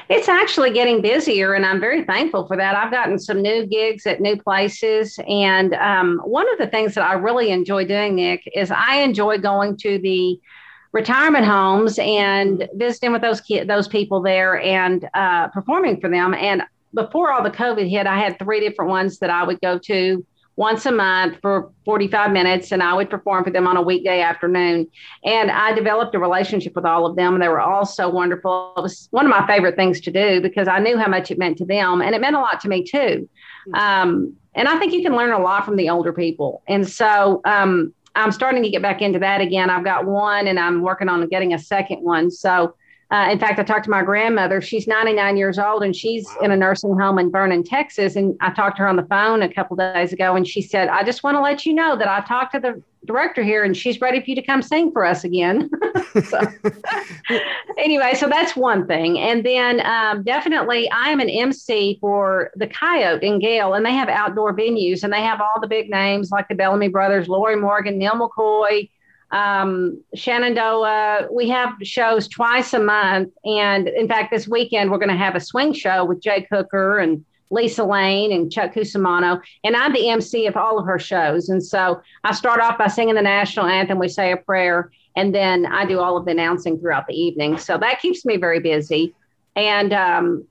It's 0.08 0.28
actually 0.28 0.70
getting 0.70 1.02
busier, 1.02 1.54
and 1.54 1.66
I'm 1.66 1.80
very 1.80 2.04
thankful 2.04 2.46
for 2.46 2.56
that. 2.56 2.74
I've 2.74 2.92
gotten 2.92 3.18
some 3.18 3.42
new 3.42 3.66
gigs 3.66 4.06
at 4.06 4.20
new 4.20 4.40
places. 4.40 5.18
And 5.28 5.74
um, 5.74 6.20
one 6.24 6.50
of 6.52 6.58
the 6.58 6.68
things 6.68 6.94
that 6.94 7.04
I 7.04 7.14
really 7.14 7.50
enjoy 7.50 7.84
doing, 7.84 8.14
Nick, 8.14 8.48
is 8.54 8.70
I 8.70 8.96
enjoy 9.02 9.38
going 9.38 9.76
to 9.78 9.98
the 9.98 10.40
retirement 10.92 11.44
homes 11.44 11.98
and 11.98 12.68
visiting 12.74 13.12
with 13.12 13.20
those 13.20 13.40
kids, 13.40 13.68
those 13.68 13.88
people 13.88 14.22
there 14.22 14.60
and 14.62 15.08
uh, 15.12 15.48
performing 15.48 16.00
for 16.00 16.08
them. 16.08 16.32
And 16.32 16.62
before 16.94 17.32
all 17.32 17.42
the 17.42 17.50
COVID 17.50 17.88
hit, 17.88 18.06
I 18.06 18.18
had 18.18 18.38
three 18.38 18.60
different 18.60 18.90
ones 18.90 19.18
that 19.18 19.30
I 19.30 19.44
would 19.44 19.60
go 19.60 19.78
to 19.78 20.24
once 20.58 20.86
a 20.86 20.90
month 20.90 21.38
for 21.40 21.70
45 21.84 22.32
minutes 22.32 22.72
and 22.72 22.82
I 22.82 22.92
would 22.92 23.08
perform 23.08 23.44
for 23.44 23.50
them 23.50 23.68
on 23.68 23.76
a 23.76 23.82
weekday 23.82 24.22
afternoon. 24.22 24.88
And 25.24 25.52
I 25.52 25.72
developed 25.72 26.16
a 26.16 26.18
relationship 26.18 26.74
with 26.74 26.84
all 26.84 27.06
of 27.06 27.14
them 27.14 27.34
and 27.34 27.40
they 27.40 27.46
were 27.46 27.60
all 27.60 27.86
so 27.86 28.08
wonderful. 28.08 28.72
It 28.76 28.80
was 28.80 29.06
one 29.12 29.24
of 29.24 29.30
my 29.30 29.46
favorite 29.46 29.76
things 29.76 30.00
to 30.00 30.10
do 30.10 30.40
because 30.40 30.66
I 30.66 30.80
knew 30.80 30.98
how 30.98 31.06
much 31.06 31.30
it 31.30 31.38
meant 31.38 31.58
to 31.58 31.64
them 31.64 32.02
and 32.02 32.12
it 32.12 32.20
meant 32.20 32.34
a 32.34 32.40
lot 32.40 32.60
to 32.62 32.68
me 32.68 32.82
too. 32.82 33.28
Um, 33.72 34.34
and 34.56 34.66
I 34.66 34.76
think 34.80 34.92
you 34.92 35.00
can 35.00 35.14
learn 35.14 35.30
a 35.30 35.38
lot 35.38 35.64
from 35.64 35.76
the 35.76 35.90
older 35.90 36.12
people. 36.12 36.64
And 36.66 36.88
so 36.88 37.40
um, 37.44 37.94
I'm 38.16 38.32
starting 38.32 38.64
to 38.64 38.68
get 38.68 38.82
back 38.82 39.00
into 39.00 39.20
that 39.20 39.40
again. 39.40 39.70
I've 39.70 39.84
got 39.84 40.06
one 40.06 40.48
and 40.48 40.58
I'm 40.58 40.82
working 40.82 41.08
on 41.08 41.28
getting 41.28 41.54
a 41.54 41.58
second 41.60 42.02
one. 42.02 42.32
So 42.32 42.74
uh, 43.10 43.28
in 43.30 43.38
fact, 43.38 43.58
I 43.58 43.62
talked 43.62 43.84
to 43.84 43.90
my 43.90 44.02
grandmother. 44.02 44.60
She's 44.60 44.86
99 44.86 45.38
years 45.38 45.58
old 45.58 45.82
and 45.82 45.96
she's 45.96 46.26
wow. 46.26 46.36
in 46.42 46.50
a 46.50 46.56
nursing 46.56 46.98
home 46.98 47.18
in 47.18 47.30
Vernon, 47.30 47.64
Texas. 47.64 48.16
And 48.16 48.36
I 48.40 48.50
talked 48.50 48.76
to 48.76 48.82
her 48.82 48.88
on 48.88 48.96
the 48.96 49.04
phone 49.04 49.40
a 49.40 49.52
couple 49.52 49.76
days 49.76 50.12
ago 50.12 50.36
and 50.36 50.46
she 50.46 50.60
said, 50.60 50.88
I 50.88 51.04
just 51.04 51.22
want 51.22 51.36
to 51.36 51.40
let 51.40 51.64
you 51.64 51.72
know 51.72 51.96
that 51.96 52.06
I 52.06 52.20
talked 52.26 52.52
to 52.52 52.60
the 52.60 52.82
director 53.06 53.42
here 53.42 53.64
and 53.64 53.74
she's 53.74 53.98
ready 54.02 54.20
for 54.20 54.26
you 54.28 54.34
to 54.34 54.42
come 54.42 54.60
sing 54.60 54.92
for 54.92 55.06
us 55.06 55.24
again. 55.24 55.70
so, 56.28 56.38
anyway, 57.78 58.12
so 58.14 58.28
that's 58.28 58.54
one 58.54 58.86
thing. 58.86 59.18
And 59.18 59.42
then 59.44 59.80
um, 59.86 60.22
definitely, 60.22 60.90
I 60.90 61.08
am 61.08 61.20
an 61.20 61.30
MC 61.30 61.96
for 62.02 62.50
the 62.56 62.66
Coyote 62.66 63.26
in 63.26 63.38
Gale, 63.38 63.72
and 63.72 63.86
they 63.86 63.94
have 63.94 64.10
outdoor 64.10 64.54
venues 64.54 65.02
and 65.02 65.10
they 65.10 65.22
have 65.22 65.40
all 65.40 65.62
the 65.62 65.66
big 65.66 65.88
names 65.88 66.30
like 66.30 66.46
the 66.48 66.54
Bellamy 66.54 66.88
Brothers, 66.88 67.26
Lorrie 67.26 67.56
Morgan, 67.56 67.96
Neal 67.96 68.12
McCoy 68.12 68.90
um, 69.30 70.02
Shenandoah. 70.14 71.28
We 71.30 71.49
have 71.49 71.75
shows 71.82 72.28
twice 72.28 72.73
a 72.73 72.78
month. 72.78 73.32
And 73.44 73.88
in 73.88 74.08
fact, 74.08 74.32
this 74.32 74.49
weekend, 74.49 74.90
we're 74.90 74.99
going 74.99 75.11
to 75.11 75.16
have 75.16 75.37
a 75.37 75.40
swing 75.40 75.73
show 75.73 76.04
with 76.04 76.20
Jake 76.20 76.49
Cooker 76.49 76.99
and 76.99 77.25
Lisa 77.50 77.85
Lane 77.85 78.32
and 78.32 78.50
Chuck 78.52 78.75
Cusimano. 78.75 79.40
And 79.64 79.76
I'm 79.76 79.92
the 79.92 80.08
MC 80.08 80.47
of 80.47 80.56
all 80.56 80.78
of 80.78 80.87
her 80.87 80.99
shows. 80.99 81.49
And 81.49 81.64
so 81.64 82.00
I 82.25 82.32
start 82.32 82.61
off 82.61 82.78
by 82.78 82.88
singing 82.88 83.14
the 83.14 83.23
national 83.23 83.66
anthem. 83.66 83.99
We 83.99 84.08
say 84.08 84.32
a 84.32 84.37
prayer. 84.37 84.90
And 85.16 85.35
then 85.35 85.66
I 85.66 85.85
do 85.85 86.00
all 86.00 86.16
of 86.16 86.25
the 86.25 86.30
announcing 86.30 86.78
throughout 86.78 87.06
the 87.06 87.14
evening. 87.14 87.58
So 87.58 87.78
that 87.78 88.00
keeps 88.00 88.25
me 88.25 88.37
very 88.37 88.61
busy. 88.61 89.14
And, 89.56 89.92
um, 89.92 90.44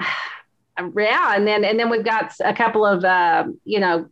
yeah, 0.96 1.36
and 1.36 1.46
then 1.46 1.64
and 1.64 1.78
then 1.78 1.90
we've 1.90 2.04
got 2.04 2.32
a 2.44 2.52
couple 2.52 2.84
of 2.84 3.04
uh, 3.04 3.44
you 3.64 3.78
know 3.78 4.08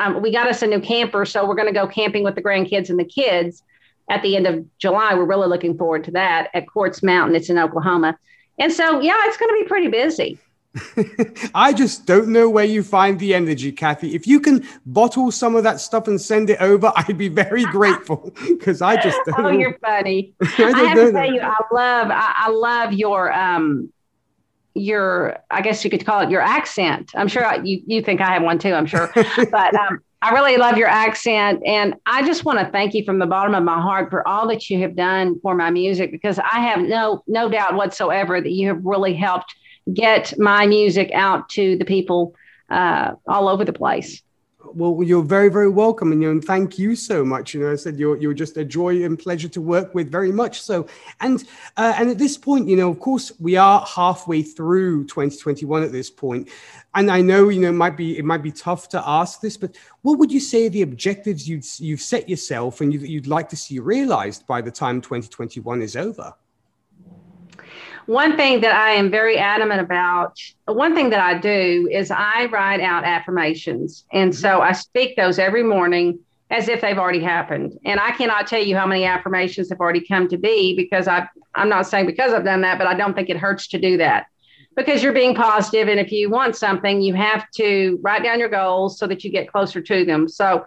um, 0.00 0.22
we 0.22 0.32
got 0.32 0.48
us 0.48 0.62
a 0.62 0.66
new 0.66 0.80
camper, 0.80 1.24
so 1.24 1.46
we're 1.46 1.54
going 1.54 1.72
to 1.72 1.78
go 1.78 1.86
camping 1.86 2.24
with 2.24 2.34
the 2.34 2.42
grandkids 2.42 2.88
and 2.88 2.98
the 2.98 3.04
kids 3.04 3.62
at 4.08 4.22
the 4.22 4.34
end 4.34 4.46
of 4.46 4.64
July. 4.78 5.14
We're 5.14 5.26
really 5.26 5.46
looking 5.46 5.76
forward 5.76 6.04
to 6.04 6.10
that 6.12 6.48
at 6.54 6.66
Quartz 6.66 7.02
Mountain. 7.02 7.36
It's 7.36 7.50
in 7.50 7.58
Oklahoma. 7.58 8.18
And 8.58 8.72
so, 8.72 9.00
yeah, 9.00 9.16
it's 9.26 9.36
going 9.36 9.50
to 9.50 9.62
be 9.62 9.68
pretty 9.68 9.88
busy. 9.88 10.38
I 11.54 11.72
just 11.72 12.06
don't 12.06 12.28
know 12.28 12.48
where 12.48 12.64
you 12.64 12.82
find 12.82 13.18
the 13.18 13.34
energy, 13.34 13.72
Kathy. 13.72 14.14
If 14.14 14.26
you 14.26 14.40
can 14.40 14.66
bottle 14.86 15.30
some 15.32 15.54
of 15.54 15.64
that 15.64 15.80
stuff 15.80 16.06
and 16.08 16.20
send 16.20 16.48
it 16.48 16.60
over, 16.60 16.92
I'd 16.96 17.18
be 17.18 17.28
very 17.28 17.64
grateful 17.64 18.32
because 18.48 18.80
I 18.80 19.00
just 19.00 19.18
don't. 19.26 19.44
Oh, 19.44 19.48
you're 19.50 19.78
funny. 19.78 20.32
I, 20.40 20.72
I 20.74 20.82
have 20.84 20.96
to 20.96 21.12
tell 21.12 21.32
you, 21.32 21.40
I 21.40 21.56
love, 21.72 22.10
I, 22.10 22.34
I 22.46 22.50
love 22.50 22.92
your 22.92 23.32
um, 23.32 23.92
your 24.74 25.38
i 25.50 25.60
guess 25.60 25.84
you 25.84 25.90
could 25.90 26.04
call 26.04 26.20
it 26.20 26.30
your 26.30 26.40
accent. 26.40 27.10
I'm 27.14 27.28
sure 27.28 27.44
you, 27.64 27.82
you 27.86 28.02
think 28.02 28.20
i 28.20 28.32
have 28.32 28.42
one 28.42 28.58
too 28.58 28.72
i'm 28.72 28.86
sure. 28.86 29.12
But 29.50 29.74
um, 29.74 30.00
i 30.22 30.30
really 30.32 30.56
love 30.56 30.76
your 30.76 30.88
accent 30.88 31.60
and 31.66 31.94
i 32.06 32.24
just 32.24 32.44
want 32.44 32.58
to 32.58 32.70
thank 32.70 32.94
you 32.94 33.04
from 33.04 33.18
the 33.18 33.26
bottom 33.26 33.54
of 33.54 33.64
my 33.64 33.80
heart 33.80 34.10
for 34.10 34.26
all 34.26 34.46
that 34.48 34.70
you 34.70 34.80
have 34.80 34.94
done 34.94 35.40
for 35.40 35.54
my 35.54 35.70
music 35.70 36.12
because 36.12 36.38
i 36.38 36.60
have 36.60 36.80
no 36.80 37.22
no 37.26 37.48
doubt 37.48 37.74
whatsoever 37.74 38.40
that 38.40 38.52
you 38.52 38.68
have 38.68 38.80
really 38.84 39.14
helped 39.14 39.54
get 39.92 40.38
my 40.38 40.66
music 40.66 41.10
out 41.14 41.48
to 41.48 41.76
the 41.78 41.84
people 41.84 42.34
uh, 42.70 43.12
all 43.26 43.48
over 43.48 43.64
the 43.64 43.72
place 43.72 44.22
well, 44.64 45.02
you're 45.02 45.22
very, 45.22 45.48
very 45.48 45.68
welcome, 45.68 46.12
and, 46.12 46.22
you 46.22 46.28
know, 46.28 46.32
and 46.32 46.44
thank 46.44 46.78
you 46.78 46.94
so 46.94 47.24
much. 47.24 47.54
You 47.54 47.60
know, 47.60 47.72
I 47.72 47.76
said 47.76 47.98
you're 47.98 48.16
you're 48.16 48.34
just 48.34 48.56
a 48.56 48.64
joy 48.64 49.04
and 49.04 49.18
pleasure 49.18 49.48
to 49.48 49.60
work 49.60 49.94
with, 49.94 50.10
very 50.10 50.32
much 50.32 50.60
so. 50.60 50.86
And 51.20 51.44
uh, 51.76 51.94
and 51.96 52.10
at 52.10 52.18
this 52.18 52.36
point, 52.36 52.68
you 52.68 52.76
know, 52.76 52.90
of 52.90 53.00
course, 53.00 53.32
we 53.40 53.56
are 53.56 53.84
halfway 53.86 54.42
through 54.42 55.04
2021 55.06 55.82
at 55.82 55.92
this 55.92 56.10
point, 56.10 56.48
and 56.94 57.10
I 57.10 57.20
know 57.20 57.48
you 57.48 57.60
know 57.60 57.70
it 57.70 57.72
might 57.72 57.96
be 57.96 58.18
it 58.18 58.24
might 58.24 58.42
be 58.42 58.52
tough 58.52 58.88
to 58.90 59.02
ask 59.08 59.40
this, 59.40 59.56
but 59.56 59.76
what 60.02 60.18
would 60.18 60.30
you 60.30 60.40
say 60.40 60.68
the 60.68 60.82
objectives 60.82 61.48
you'd 61.48 61.64
you've 61.78 62.00
set 62.00 62.28
yourself 62.28 62.80
and 62.80 62.92
you, 62.92 63.00
you'd 63.00 63.26
like 63.26 63.48
to 63.50 63.56
see 63.56 63.78
realized 63.78 64.46
by 64.46 64.60
the 64.60 64.70
time 64.70 65.00
2021 65.00 65.82
is 65.82 65.96
over? 65.96 66.34
One 68.06 68.36
thing 68.36 68.60
that 68.60 68.74
I 68.74 68.90
am 68.90 69.10
very 69.10 69.36
adamant 69.38 69.80
about, 69.80 70.38
one 70.66 70.94
thing 70.94 71.10
that 71.10 71.20
I 71.20 71.38
do 71.38 71.88
is 71.90 72.10
I 72.10 72.46
write 72.46 72.80
out 72.80 73.04
affirmations. 73.04 74.04
And 74.12 74.34
so 74.34 74.60
I 74.60 74.72
speak 74.72 75.16
those 75.16 75.38
every 75.38 75.62
morning 75.62 76.18
as 76.50 76.68
if 76.68 76.80
they've 76.80 76.98
already 76.98 77.20
happened. 77.20 77.78
And 77.84 78.00
I 78.00 78.10
cannot 78.12 78.46
tell 78.46 78.62
you 78.62 78.76
how 78.76 78.86
many 78.86 79.04
affirmations 79.04 79.70
have 79.70 79.80
already 79.80 80.04
come 80.06 80.28
to 80.28 80.36
be 80.36 80.74
because 80.74 81.06
I 81.06 81.28
I'm 81.54 81.68
not 81.68 81.86
saying 81.86 82.06
because 82.06 82.32
I've 82.32 82.44
done 82.44 82.60
that, 82.62 82.78
but 82.78 82.86
I 82.86 82.94
don't 82.94 83.14
think 83.14 83.28
it 83.28 83.36
hurts 83.36 83.68
to 83.68 83.78
do 83.78 83.96
that. 83.98 84.26
Because 84.76 85.02
you're 85.02 85.12
being 85.12 85.34
positive 85.34 85.88
and 85.88 85.98
if 85.98 86.12
you 86.12 86.30
want 86.30 86.56
something, 86.56 87.00
you 87.00 87.14
have 87.14 87.50
to 87.56 87.98
write 88.02 88.22
down 88.22 88.38
your 88.38 88.48
goals 88.48 88.98
so 88.98 89.06
that 89.06 89.24
you 89.24 89.30
get 89.30 89.50
closer 89.50 89.80
to 89.80 90.04
them. 90.04 90.28
So 90.28 90.64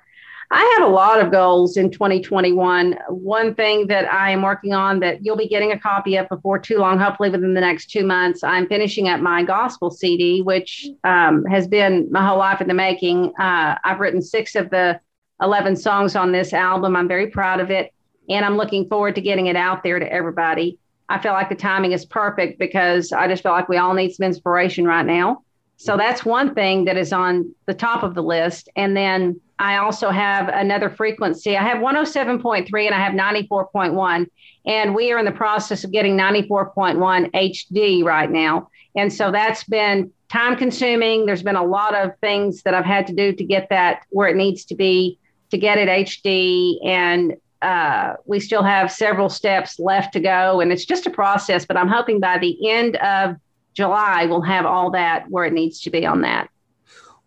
I 0.54 0.78
had 0.78 0.86
a 0.86 0.88
lot 0.88 1.20
of 1.20 1.32
goals 1.32 1.78
in 1.78 1.90
2021. 1.90 2.96
One 3.10 3.56
thing 3.56 3.88
that 3.88 4.06
I 4.14 4.30
am 4.30 4.44
working 4.44 4.72
on 4.72 5.00
that 5.00 5.26
you'll 5.26 5.36
be 5.36 5.48
getting 5.48 5.72
a 5.72 5.80
copy 5.80 6.16
of 6.16 6.30
before 6.30 6.60
too 6.60 6.78
long, 6.78 7.00
hopefully 7.00 7.32
within 7.32 7.56
the 7.56 7.62
next 7.62 7.90
two 7.90 8.06
months, 8.06 8.44
I'm 8.44 8.68
finishing 8.68 9.10
up 9.10 9.20
my 9.20 9.42
gospel 9.42 9.90
CD, 9.90 10.44
which 10.44 10.88
um, 11.04 11.44
has 11.46 11.68
been 11.68 12.08
my 12.12 12.24
whole 12.24 12.38
life 12.38 12.62
in 12.62 12.68
the 12.68 12.76
making. 12.76 13.34
Uh, 13.40 13.80
I've 13.84 14.00
written 14.00 14.22
six 14.22 14.54
of 14.54 14.70
the 14.70 15.00
11 15.42 15.76
songs 15.76 16.16
on 16.16 16.32
this 16.32 16.54
album. 16.54 16.96
I'm 16.96 17.08
very 17.08 17.32
proud 17.32 17.60
of 17.60 17.72
it. 17.72 17.92
And 18.30 18.46
I'm 18.46 18.56
looking 18.56 18.88
forward 18.88 19.16
to 19.16 19.22
getting 19.22 19.48
it 19.48 19.56
out 19.56 19.82
there 19.82 19.98
to 19.98 20.14
everybody. 20.14 20.78
I 21.10 21.18
feel 21.18 21.34
like 21.34 21.50
the 21.50 21.56
timing 21.56 21.94
is 21.94 22.06
perfect 22.06 22.60
because 22.60 23.12
I 23.12 23.28
just 23.28 23.42
feel 23.42 23.54
like 23.54 23.70
we 23.70 23.78
all 23.78 23.96
need 23.96 24.12
some 24.12 24.28
inspiration 24.28 24.86
right 24.86 25.06
now. 25.06 25.42
So 25.78 25.98
that's 25.98 26.24
one 26.24 26.54
thing 26.54 26.86
that 26.86 26.96
is 26.96 27.12
on 27.12 27.56
the 27.66 27.74
top 27.74 28.04
of 28.04 28.14
the 28.14 28.22
list. 28.22 28.70
And 28.76 28.96
then 28.96 29.42
I 29.64 29.78
also 29.78 30.10
have 30.10 30.50
another 30.50 30.90
frequency. 30.90 31.56
I 31.56 31.64
have 31.64 31.78
107.3 31.78 32.86
and 32.86 32.94
I 32.94 33.00
have 33.00 33.14
94.1. 33.14 34.28
And 34.66 34.94
we 34.94 35.14
are 35.14 35.18
in 35.18 35.24
the 35.24 35.32
process 35.32 35.86
of 35.86 35.92
getting 35.94 36.18
94.1 36.18 37.32
HD 37.32 38.04
right 38.04 38.30
now. 38.30 38.68
And 38.98 39.12
so 39.12 39.32
that's 39.32 39.64
been 39.64 40.12
time 40.30 40.58
consuming. 40.58 41.26
There's 41.26 41.44
been 41.44 41.56
a 41.56 41.64
lot 41.64 41.96
of 41.96 42.12
things 42.20 42.64
that 42.64 42.74
I've 42.74 42.84
had 42.84 43.08
to 43.08 43.14
do 43.14 43.32
to 43.32 43.44
get 43.46 43.70
that 43.70 44.02
where 44.10 44.28
it 44.28 44.36
needs 44.36 44.66
to 44.66 44.76
be 44.76 45.18
to 45.52 45.58
get 45.58 45.78
it 45.78 45.88
HD. 45.88 46.86
And 46.86 47.38
uh, 47.62 48.16
we 48.26 48.42
still 48.42 48.64
have 48.64 48.92
several 48.92 49.30
steps 49.30 49.80
left 49.80 50.12
to 50.12 50.20
go. 50.20 50.60
And 50.60 50.74
it's 50.74 50.84
just 50.84 51.08
a 51.08 51.10
process, 51.10 51.66
but 51.66 51.78
I'm 51.78 51.88
hoping 51.88 52.20
by 52.20 52.38
the 52.38 52.70
end 52.70 52.98
of 52.98 53.38
July, 53.74 54.26
we'll 54.26 54.42
have 54.42 54.66
all 54.66 54.92
that 54.92 55.30
where 55.30 55.46
it 55.46 55.54
needs 55.54 55.80
to 55.82 55.90
be 55.90 56.06
on 56.06 56.20
that. 56.22 56.50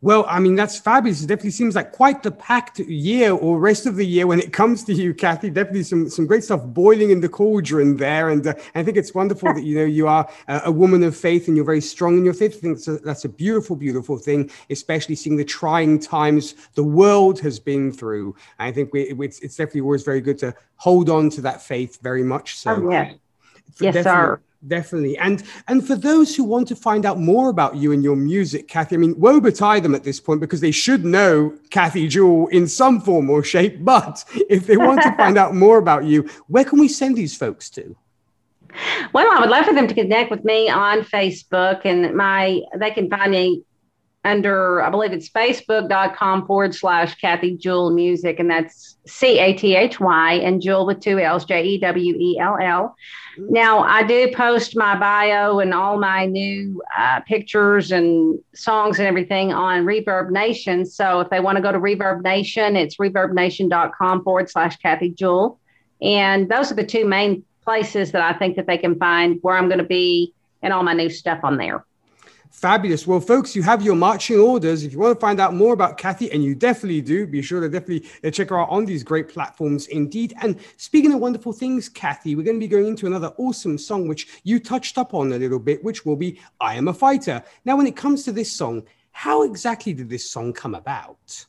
Well, 0.03 0.27
I 0.29 0.41
mean, 0.41 0.57
that's 0.57 0.79
fabulous. 0.79 1.23
It 1.23 1.27
definitely 1.27 1.53
seems 1.53 1.75
like 1.75 1.93
quite 1.93 2.23
the 2.23 2.31
packed 2.31 2.81
year 2.81 3.33
or 3.33 3.59
rest 3.59 3.87
of 3.87 3.97
the 3.97 4.05
year 4.05 4.27
when 4.27 4.39
it 4.39 4.53
comes 4.61 4.85
to 4.85 4.93
you, 4.93 5.15
Kathy. 5.15 5.49
Definitely 5.49 5.85
some, 5.85 6.11
some 6.11 6.27
great 6.27 6.45
stuff 6.45 6.63
boiling 6.65 7.11
in 7.11 7.21
the 7.21 7.31
cauldron 7.31 7.97
there. 7.97 8.29
And 8.29 8.47
uh, 8.47 8.55
I 8.75 8.83
think 8.83 8.99
it's 8.99 9.15
wonderful 9.15 9.55
that, 9.55 9.63
you 9.63 9.79
know, 9.79 9.85
you 9.85 10.07
are 10.07 10.29
a, 10.49 10.63
a, 10.67 10.71
woman 10.71 11.03
of 11.03 11.17
faith 11.17 11.49
and 11.49 11.57
you're 11.57 11.65
very 11.65 11.81
strong 11.81 12.19
in 12.19 12.25
your 12.27 12.35
faith. 12.35 12.57
I 12.57 12.61
think 12.61 12.77
that's 12.77 12.89
a, 12.89 12.99
that's 12.99 13.25
a 13.25 13.29
beautiful, 13.29 13.75
beautiful 13.75 14.19
thing, 14.19 14.51
especially 14.69 15.15
seeing 15.15 15.37
the 15.37 15.45
trying 15.45 15.99
times 15.99 16.55
the 16.75 16.85
world 16.85 17.41
has 17.41 17.59
been 17.59 17.91
through. 17.91 18.37
I 18.59 18.73
think 18.73 18.93
we, 18.93 19.03
it's, 19.05 19.41
it's 19.41 19.57
definitely 19.57 19.81
always 19.81 20.03
very 20.03 20.21
good 20.21 20.39
to 20.39 20.55
hold 20.77 21.09
on 21.09 21.31
to 21.31 21.41
that 21.41 21.63
faith 21.63 22.01
very 22.03 22.23
much 22.23 22.57
so. 22.57 22.73
Oh, 22.73 22.91
yes. 22.91 23.15
Yes, 23.81 24.05
sir 24.05 24.41
definitely. 24.67 25.17
And 25.19 25.43
and 25.69 25.87
for 25.87 25.97
those 25.97 26.35
who 26.35 26.45
want 26.45 26.69
to 26.69 26.77
find 26.77 27.05
out 27.07 27.19
more 27.19 27.49
about 27.49 27.77
you 27.77 27.93
and 27.93 28.03
your 28.03 28.17
music, 28.17 28.69
Kathy, 28.69 28.97
I 28.97 28.99
mean, 28.99 29.19
woe 29.19 29.41
betide 29.41 29.83
them 29.83 29.95
at 29.95 30.05
this 30.05 30.21
point 30.21 30.41
because 30.41 30.61
they 30.61 30.71
should 30.71 31.05
know 31.05 31.57
Kathy 31.71 32.09
Jewell 32.09 32.47
in 32.49 32.67
some 32.67 33.01
form 33.01 33.31
or 33.31 33.43
shape. 33.43 33.85
But 33.85 34.25
if 34.49 34.67
they 34.67 34.77
want 34.77 35.03
to 35.03 35.15
find 35.17 35.39
out 35.39 35.55
more 35.55 35.79
about 35.79 36.05
you, 36.05 36.29
where 36.49 36.65
can 36.65 36.79
we 36.79 36.89
send 36.89 37.17
these 37.17 37.37
folks 37.37 37.71
to? 37.71 37.97
Well, 39.13 39.31
I 39.31 39.41
would 39.41 39.49
love 39.49 39.65
for 39.65 39.75
them 39.75 39.89
to 39.89 39.95
connect 39.95 40.31
with 40.31 40.45
me 40.45 40.69
on 40.69 41.01
Facebook, 41.01 41.83
and 41.85 42.15
my 42.15 42.61
they 42.77 42.91
can 42.91 43.09
find 43.09 43.33
me 43.33 43.63
under, 44.27 44.83
I 44.83 44.91
believe 44.91 45.13
it's 45.13 45.29
facebook.com 45.29 46.47
forward 46.47 46.75
slash 46.75 47.15
Kathy 47.15 47.57
Jewell 47.57 47.91
Music, 47.91 48.41
and 48.41 48.51
that's 48.51 48.99
C 49.07 49.39
A 49.39 49.55
T 49.55 49.77
H 49.77 50.01
Y 50.01 50.33
and 50.35 50.61
Jewell 50.61 50.85
with 50.87 51.01
two 51.01 51.19
L's, 51.19 51.45
J 51.45 51.63
E 51.63 51.79
W 51.79 52.15
E 52.19 52.39
L 52.39 52.59
L. 52.61 52.97
Now, 53.39 53.81
I 53.81 54.03
do 54.03 54.33
post 54.35 54.77
my 54.77 54.99
bio 54.99 55.61
and 55.61 55.73
all 55.73 55.99
my 55.99 56.27
new 56.27 56.83
uh, 56.99 57.21
pictures 57.21 57.93
and 57.93 58.39
songs 58.55 58.99
and 58.99 59.07
everything 59.07 59.53
on 59.53 59.85
Reverb 59.85 60.31
Nation. 60.31 60.85
So 60.87 61.21
if 61.21 61.31
they 61.31 61.41
want 61.41 61.57
to 61.57 61.63
go 61.63 61.71
to 61.71 61.79
Reverb 61.79 62.23
Nation, 62.23 62.77
it's 62.77 62.97
reverbnation.com 62.97 64.25
forward 64.25 64.51
slash 64.51 64.77
Kathy 64.79 65.11
Jewell. 65.11 65.61
And 66.01 66.49
those 66.49 66.73
are 66.73 66.75
the 66.75 66.85
two 66.85 67.05
main 67.05 67.45
places 67.63 68.13
that 68.13 68.23
I 68.23 68.39
think 68.39 68.57
that 68.57 68.67
they 68.67 68.79
can 68.79 68.99
find 68.99 69.39
where 69.43 69.57
I'm 69.57 69.69
going 69.69 69.79
to 69.79 69.85
be 69.85 70.33
and 70.63 70.73
all 70.73 70.83
my 70.83 70.95
new 70.95 71.11
stuff 71.11 71.41
on 71.43 71.59
there. 71.59 71.85
Fabulous. 72.57 73.07
Well, 73.07 73.21
folks, 73.21 73.55
you 73.55 73.63
have 73.65 73.83
your 73.83 73.95
marching 73.95 74.39
orders. 74.39 74.83
If 74.83 74.95
you 74.95 74.99
want 74.99 75.15
to 75.15 75.21
find 75.21 75.39
out 75.41 75.53
more 75.53 75.75
about 75.75 75.99
Kathy, 75.99 76.33
and 76.33 76.43
you 76.43 76.55
definitely 76.55 77.03
do, 77.03 77.27
be 77.27 77.43
sure 77.43 77.61
to 77.61 77.69
definitely 77.69 78.09
uh, 78.25 78.31
check 78.31 78.49
her 78.49 78.59
out 78.59 78.71
on 78.71 78.87
these 78.87 79.05
great 79.05 79.29
platforms 79.29 79.89
indeed. 79.89 80.33
And 80.41 80.59
speaking 80.79 81.13
of 81.13 81.21
wonderful 81.21 81.53
things, 81.53 81.91
Kathy, 81.91 82.35
we're 82.35 82.45
going 82.45 82.57
to 82.57 82.61
be 82.61 82.67
going 82.67 82.87
into 82.87 83.07
another 83.07 83.35
awesome 83.37 83.77
song, 83.77 84.09
which 84.09 84.41
you 84.43 84.59
touched 84.59 84.97
up 84.97 85.13
on 85.13 85.35
a 85.35 85.39
little 85.39 85.59
bit, 85.59 85.85
which 85.85 86.07
will 86.07 86.17
be 86.17 86.41
I 86.59 86.77
Am 86.77 86.89
a 86.89 86.95
Fighter. 86.95 87.45
Now, 87.67 87.77
when 87.77 87.87
it 87.87 87.95
comes 87.95 88.25
to 88.25 88.33
this 88.33 88.51
song, 88.51 88.85
how 89.11 89.43
exactly 89.43 89.93
did 89.93 90.09
this 90.09 90.31
song 90.31 90.55
come 90.55 90.75
about? 90.75 91.45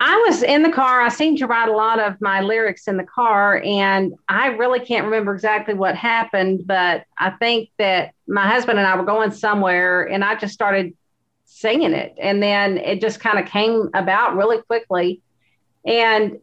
I 0.00 0.24
was 0.26 0.42
in 0.42 0.62
the 0.62 0.72
car. 0.72 1.00
I 1.00 1.08
seem 1.08 1.36
to 1.36 1.46
write 1.46 1.68
a 1.68 1.72
lot 1.72 2.00
of 2.00 2.20
my 2.20 2.40
lyrics 2.40 2.88
in 2.88 2.96
the 2.96 3.04
car, 3.04 3.62
and 3.64 4.14
I 4.28 4.48
really 4.48 4.80
can't 4.80 5.04
remember 5.04 5.34
exactly 5.34 5.74
what 5.74 5.96
happened, 5.96 6.66
but 6.66 7.04
I 7.18 7.30
think 7.30 7.70
that 7.78 8.12
my 8.26 8.46
husband 8.46 8.78
and 8.78 8.86
I 8.86 8.96
were 8.96 9.04
going 9.04 9.30
somewhere, 9.30 10.02
and 10.02 10.24
I 10.24 10.34
just 10.34 10.52
started 10.52 10.94
singing 11.44 11.92
it. 11.92 12.14
And 12.20 12.42
then 12.42 12.78
it 12.78 13.00
just 13.00 13.20
kind 13.20 13.38
of 13.38 13.46
came 13.46 13.88
about 13.94 14.36
really 14.36 14.60
quickly. 14.62 15.20
And 15.86 16.38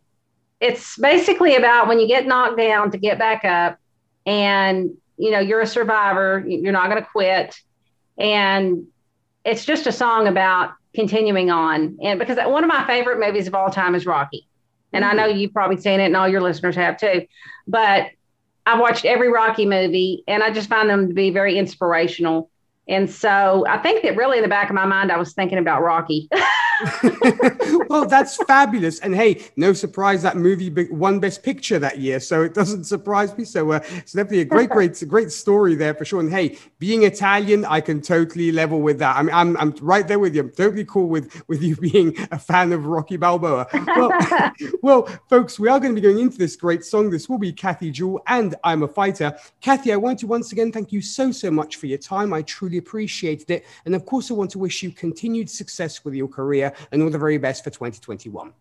it's 0.60 0.98
basically 0.98 1.56
about 1.56 1.88
when 1.88 2.00
you 2.00 2.08
get 2.08 2.26
knocked 2.28 2.58
down 2.58 2.92
to 2.92 2.98
get 2.98 3.20
back 3.20 3.44
up, 3.44 3.78
and 4.26 4.92
you 5.18 5.30
know, 5.30 5.40
you're 5.40 5.62
a 5.62 5.68
survivor, 5.68 6.44
you're 6.48 6.72
not 6.72 6.90
going 6.90 7.04
to 7.04 7.08
quit. 7.08 7.56
And 8.18 8.88
it's 9.46 9.66
just 9.66 9.86
a 9.86 9.92
song 9.92 10.28
about 10.28 10.72
continuing 10.94 11.50
on. 11.50 11.98
And 12.02 12.20
because 12.20 12.38
one 12.38 12.64
of 12.64 12.68
my 12.68 12.86
favorite 12.86 13.20
movies 13.20 13.48
of 13.48 13.56
all 13.56 13.70
time 13.70 13.96
is 13.96 14.06
Rocky. 14.06 14.48
And 14.94 15.04
mm-hmm. 15.04 15.20
I 15.20 15.22
know 15.22 15.28
you've 15.28 15.54
probably 15.54 15.78
seen 15.78 16.00
it 16.00 16.06
and 16.06 16.18
all 16.18 16.28
your 16.28 16.42
listeners 16.42 16.76
have 16.76 16.98
too. 16.98 17.26
But 17.68 18.08
I've 18.66 18.80
watched 18.80 19.06
every 19.06 19.30
Rocky 19.30 19.66
movie 19.66 20.24
and 20.28 20.44
I 20.44 20.52
just 20.52 20.70
find 20.70 20.90
them 20.90 21.08
to 21.08 21.14
be 21.14 21.30
very 21.30 21.58
inspirational. 21.58 22.50
And 22.88 23.10
so 23.10 23.66
I 23.68 23.78
think 23.78 24.04
that 24.04 24.18
really 24.18 24.38
in 24.38 24.44
the 24.44 24.50
back 24.50 24.70
of 24.70 24.76
my 24.76 24.86
mind, 24.86 25.12
I 25.12 25.18
was 25.18 25.34
thinking 25.34 25.58
about 25.58 25.82
Rocky. 25.82 26.30
well, 27.90 28.06
that's 28.06 28.38
fabulous. 28.44 29.00
And 29.00 29.16
hey, 29.16 29.44
no 29.56 29.74
surprise 29.74 30.22
that 30.24 30.38
movie 30.38 30.70
won 30.92 31.20
Best 31.20 31.44
Picture 31.44 31.80
that 31.80 32.00
year, 32.00 32.20
so 32.20 32.44
it 32.44 32.54
doesn't 32.54 32.86
surprise 32.86 33.38
me. 33.38 33.46
So 33.46 33.72
uh, 33.72 33.80
it's 33.96 34.14
definitely 34.14 34.42
a 34.42 34.46
great, 34.46 34.70
great, 34.78 35.04
great 35.08 35.32
story 35.32 35.76
there 35.76 35.94
for 35.94 36.06
sure. 36.06 36.20
And 36.20 36.32
hey, 36.32 36.58
being 36.80 37.04
Italian, 37.04 37.66
I 37.66 37.82
can 37.82 38.02
totally 38.02 38.52
level 38.52 38.82
with 38.82 39.00
that. 39.00 39.16
I 39.16 39.24
mean, 39.24 39.34
I'm, 39.34 39.58
I'm 39.58 39.72
right 39.82 40.08
there 40.08 40.20
with 40.20 40.36
you. 40.36 40.42
I'm 40.42 40.52
totally 40.52 40.86
cool 40.86 41.08
with 41.08 41.44
with 41.48 41.62
you 41.62 41.76
being 41.92 42.16
a 42.32 42.40
fan 42.40 42.72
of 42.72 42.86
Rocky 42.86 43.18
Balboa. 43.18 43.68
Well, 43.88 44.12
well, 44.82 45.06
folks, 45.30 45.60
we 45.60 45.68
are 45.68 45.80
going 45.80 45.96
to 45.96 46.02
be 46.02 46.06
going 46.06 46.20
into 46.20 46.38
this 46.38 46.56
great 46.56 46.84
song. 46.84 47.10
This 47.10 47.30
will 47.30 47.40
be 47.40 47.52
Kathy 47.52 47.92
Jewell 47.92 48.22
and 48.28 48.56
I'm 48.64 48.84
a 48.84 48.88
Fighter. 48.88 49.36
Kathy, 49.62 49.94
I 49.94 49.98
want 49.98 50.20
to 50.20 50.28
once 50.28 50.52
again 50.52 50.72
thank 50.72 50.92
you 50.92 51.02
so 51.02 51.32
so 51.32 51.52
much 51.52 51.78
for 51.78 51.88
your 51.88 51.98
time. 51.98 52.34
I 52.34 52.42
truly 52.42 52.78
appreciated 52.78 53.50
it, 53.50 53.66
and 53.86 53.96
of 53.96 54.06
course, 54.06 54.32
I 54.32 54.34
want 54.34 54.52
to 54.52 54.60
wish 54.60 54.84
you 54.84 54.92
continued 54.92 55.50
success 55.50 56.04
with 56.04 56.14
your 56.14 56.28
career 56.28 56.71
and 56.92 57.02
all 57.02 57.10
the 57.10 57.18
very 57.18 57.38
best 57.38 57.64
for 57.64 57.70
2021. 57.70 58.54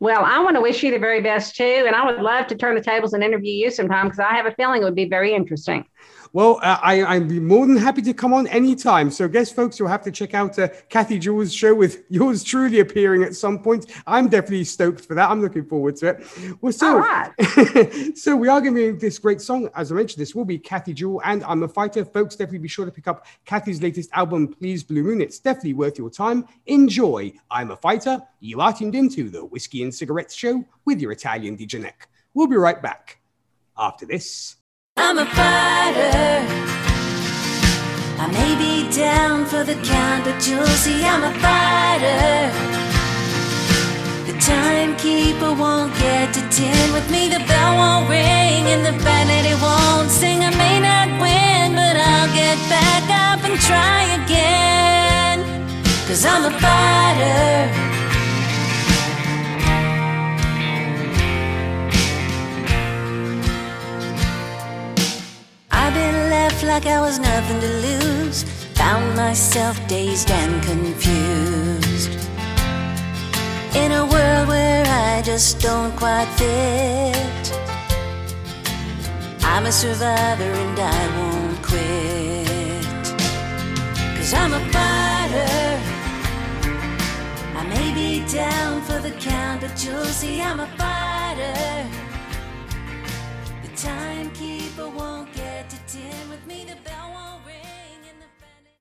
Well, 0.00 0.24
I 0.24 0.38
want 0.40 0.56
to 0.56 0.62
wish 0.62 0.82
you 0.82 0.90
the 0.90 0.98
very 0.98 1.20
best 1.20 1.56
too. 1.56 1.84
And 1.86 1.94
I 1.94 2.06
would 2.06 2.22
love 2.22 2.46
to 2.46 2.54
turn 2.54 2.74
the 2.74 2.80
tables 2.80 3.12
and 3.12 3.22
interview 3.22 3.52
you 3.52 3.70
sometime 3.70 4.06
because 4.06 4.18
I 4.18 4.34
have 4.34 4.46
a 4.46 4.52
feeling 4.52 4.80
it 4.80 4.84
would 4.84 4.94
be 4.94 5.08
very 5.08 5.34
interesting. 5.34 5.84
Well, 6.32 6.60
uh, 6.62 6.78
I, 6.80 7.04
I'd 7.04 7.28
be 7.28 7.40
more 7.40 7.66
than 7.66 7.76
happy 7.76 8.02
to 8.02 8.14
come 8.14 8.32
on 8.32 8.46
anytime. 8.46 9.10
So, 9.10 9.26
guess, 9.26 9.50
folks, 9.50 9.78
you'll 9.78 9.88
have 9.88 10.02
to 10.02 10.12
check 10.12 10.32
out 10.32 10.56
uh, 10.60 10.68
Kathy 10.88 11.18
Jewell's 11.18 11.52
show 11.52 11.74
with 11.74 12.04
yours 12.08 12.44
truly 12.44 12.78
appearing 12.78 13.24
at 13.24 13.34
some 13.34 13.58
point. 13.58 13.86
I'm 14.06 14.28
definitely 14.28 14.64
stoked 14.64 15.04
for 15.04 15.16
that. 15.16 15.28
I'm 15.28 15.40
looking 15.40 15.64
forward 15.64 15.96
to 15.96 16.10
it. 16.10 16.26
Well, 16.60 16.72
so, 16.72 16.98
right. 16.98 17.32
so 18.16 18.36
we 18.36 18.46
are 18.46 18.60
going 18.60 18.74
to 18.74 18.92
be 18.92 18.98
this 18.98 19.18
great 19.18 19.40
song. 19.40 19.68
As 19.74 19.90
I 19.90 19.96
mentioned, 19.96 20.20
this 20.20 20.34
will 20.34 20.44
be 20.44 20.58
Kathy 20.58 20.94
Jewell 20.94 21.20
and 21.24 21.42
I'm 21.44 21.64
a 21.64 21.68
Fighter. 21.68 22.04
Folks, 22.04 22.36
definitely 22.36 22.58
be 22.58 22.68
sure 22.68 22.84
to 22.84 22.92
pick 22.92 23.08
up 23.08 23.26
Kathy's 23.44 23.82
latest 23.82 24.10
album, 24.12 24.48
Please 24.48 24.84
Blue 24.84 25.02
Moon. 25.02 25.20
It's 25.20 25.40
definitely 25.40 25.74
worth 25.74 25.98
your 25.98 26.10
time. 26.10 26.46
Enjoy. 26.66 27.32
I'm 27.50 27.72
a 27.72 27.76
Fighter. 27.76 28.22
You 28.38 28.60
are 28.60 28.72
tuned 28.72 28.94
into 28.94 29.30
the 29.30 29.44
Whiskey 29.44 29.82
and 29.82 29.92
Cigarettes 29.92 30.34
Show 30.34 30.64
with 30.84 31.00
your 31.00 31.10
Italian 31.10 31.56
DJ 31.56 31.80
Neck. 31.80 32.08
We'll 32.34 32.46
be 32.46 32.56
right 32.56 32.80
back 32.80 33.18
after 33.76 34.06
this. 34.06 34.59
I'm 35.02 35.16
a 35.18 35.24
fighter. 35.24 36.12
I 38.22 38.26
may 38.38 38.52
be 38.64 38.74
down 38.94 39.46
for 39.46 39.64
the 39.64 39.74
count, 39.82 40.24
but 40.26 40.46
you'll 40.46 40.76
see 40.84 41.02
I'm 41.02 41.24
a 41.24 41.32
fighter. 41.40 42.52
The 44.28 44.36
timekeeper 44.38 45.52
won't 45.54 45.92
get 45.98 46.34
to 46.34 46.42
ten 46.50 46.92
with 46.92 47.10
me, 47.10 47.28
the 47.28 47.42
bell 47.48 47.72
won't 47.80 48.10
ring, 48.10 48.62
and 48.74 48.84
the 48.84 48.94
lady 49.32 49.54
won't 49.62 50.10
sing. 50.10 50.44
I 50.44 50.50
may 50.64 50.78
not 50.78 51.08
win, 51.24 51.74
but 51.74 51.96
I'll 51.96 52.32
get 52.34 52.58
back 52.68 53.04
up 53.26 53.40
and 53.48 53.58
try 53.58 54.02
again. 54.20 55.38
Cause 56.06 56.26
I'm 56.26 56.44
a 56.44 56.52
fighter. 56.60 57.89
like 66.70 66.86
I 66.86 67.00
was 67.00 67.18
nothing 67.18 67.60
to 67.60 67.72
lose. 67.88 68.44
Found 68.78 69.16
myself 69.16 69.74
dazed 69.88 70.30
and 70.30 70.62
confused. 70.62 72.12
In 73.74 73.90
a 73.90 74.04
world 74.12 74.46
where 74.46 74.84
I 74.86 75.20
just 75.22 75.60
don't 75.60 75.92
quite 75.96 76.30
fit. 76.38 77.44
I'm 79.42 79.66
a 79.66 79.72
survivor 79.72 80.52
and 80.64 80.78
I 80.78 81.02
won't 81.16 81.60
quit. 81.70 82.84
Cause 84.16 84.32
I'm 84.32 84.52
a 84.60 84.62
fighter. 84.74 85.56
I 87.60 87.62
may 87.74 87.88
be 88.00 88.24
down 88.32 88.80
for 88.82 89.00
the 89.06 89.14
count, 89.28 89.62
but 89.62 89.74
you'll 89.84 90.14
see 90.20 90.40
I'm 90.40 90.60
a 90.60 90.68
fighter. 90.78 91.58
The 93.64 93.70
timekeeper 93.88 94.88
won't. 94.88 95.29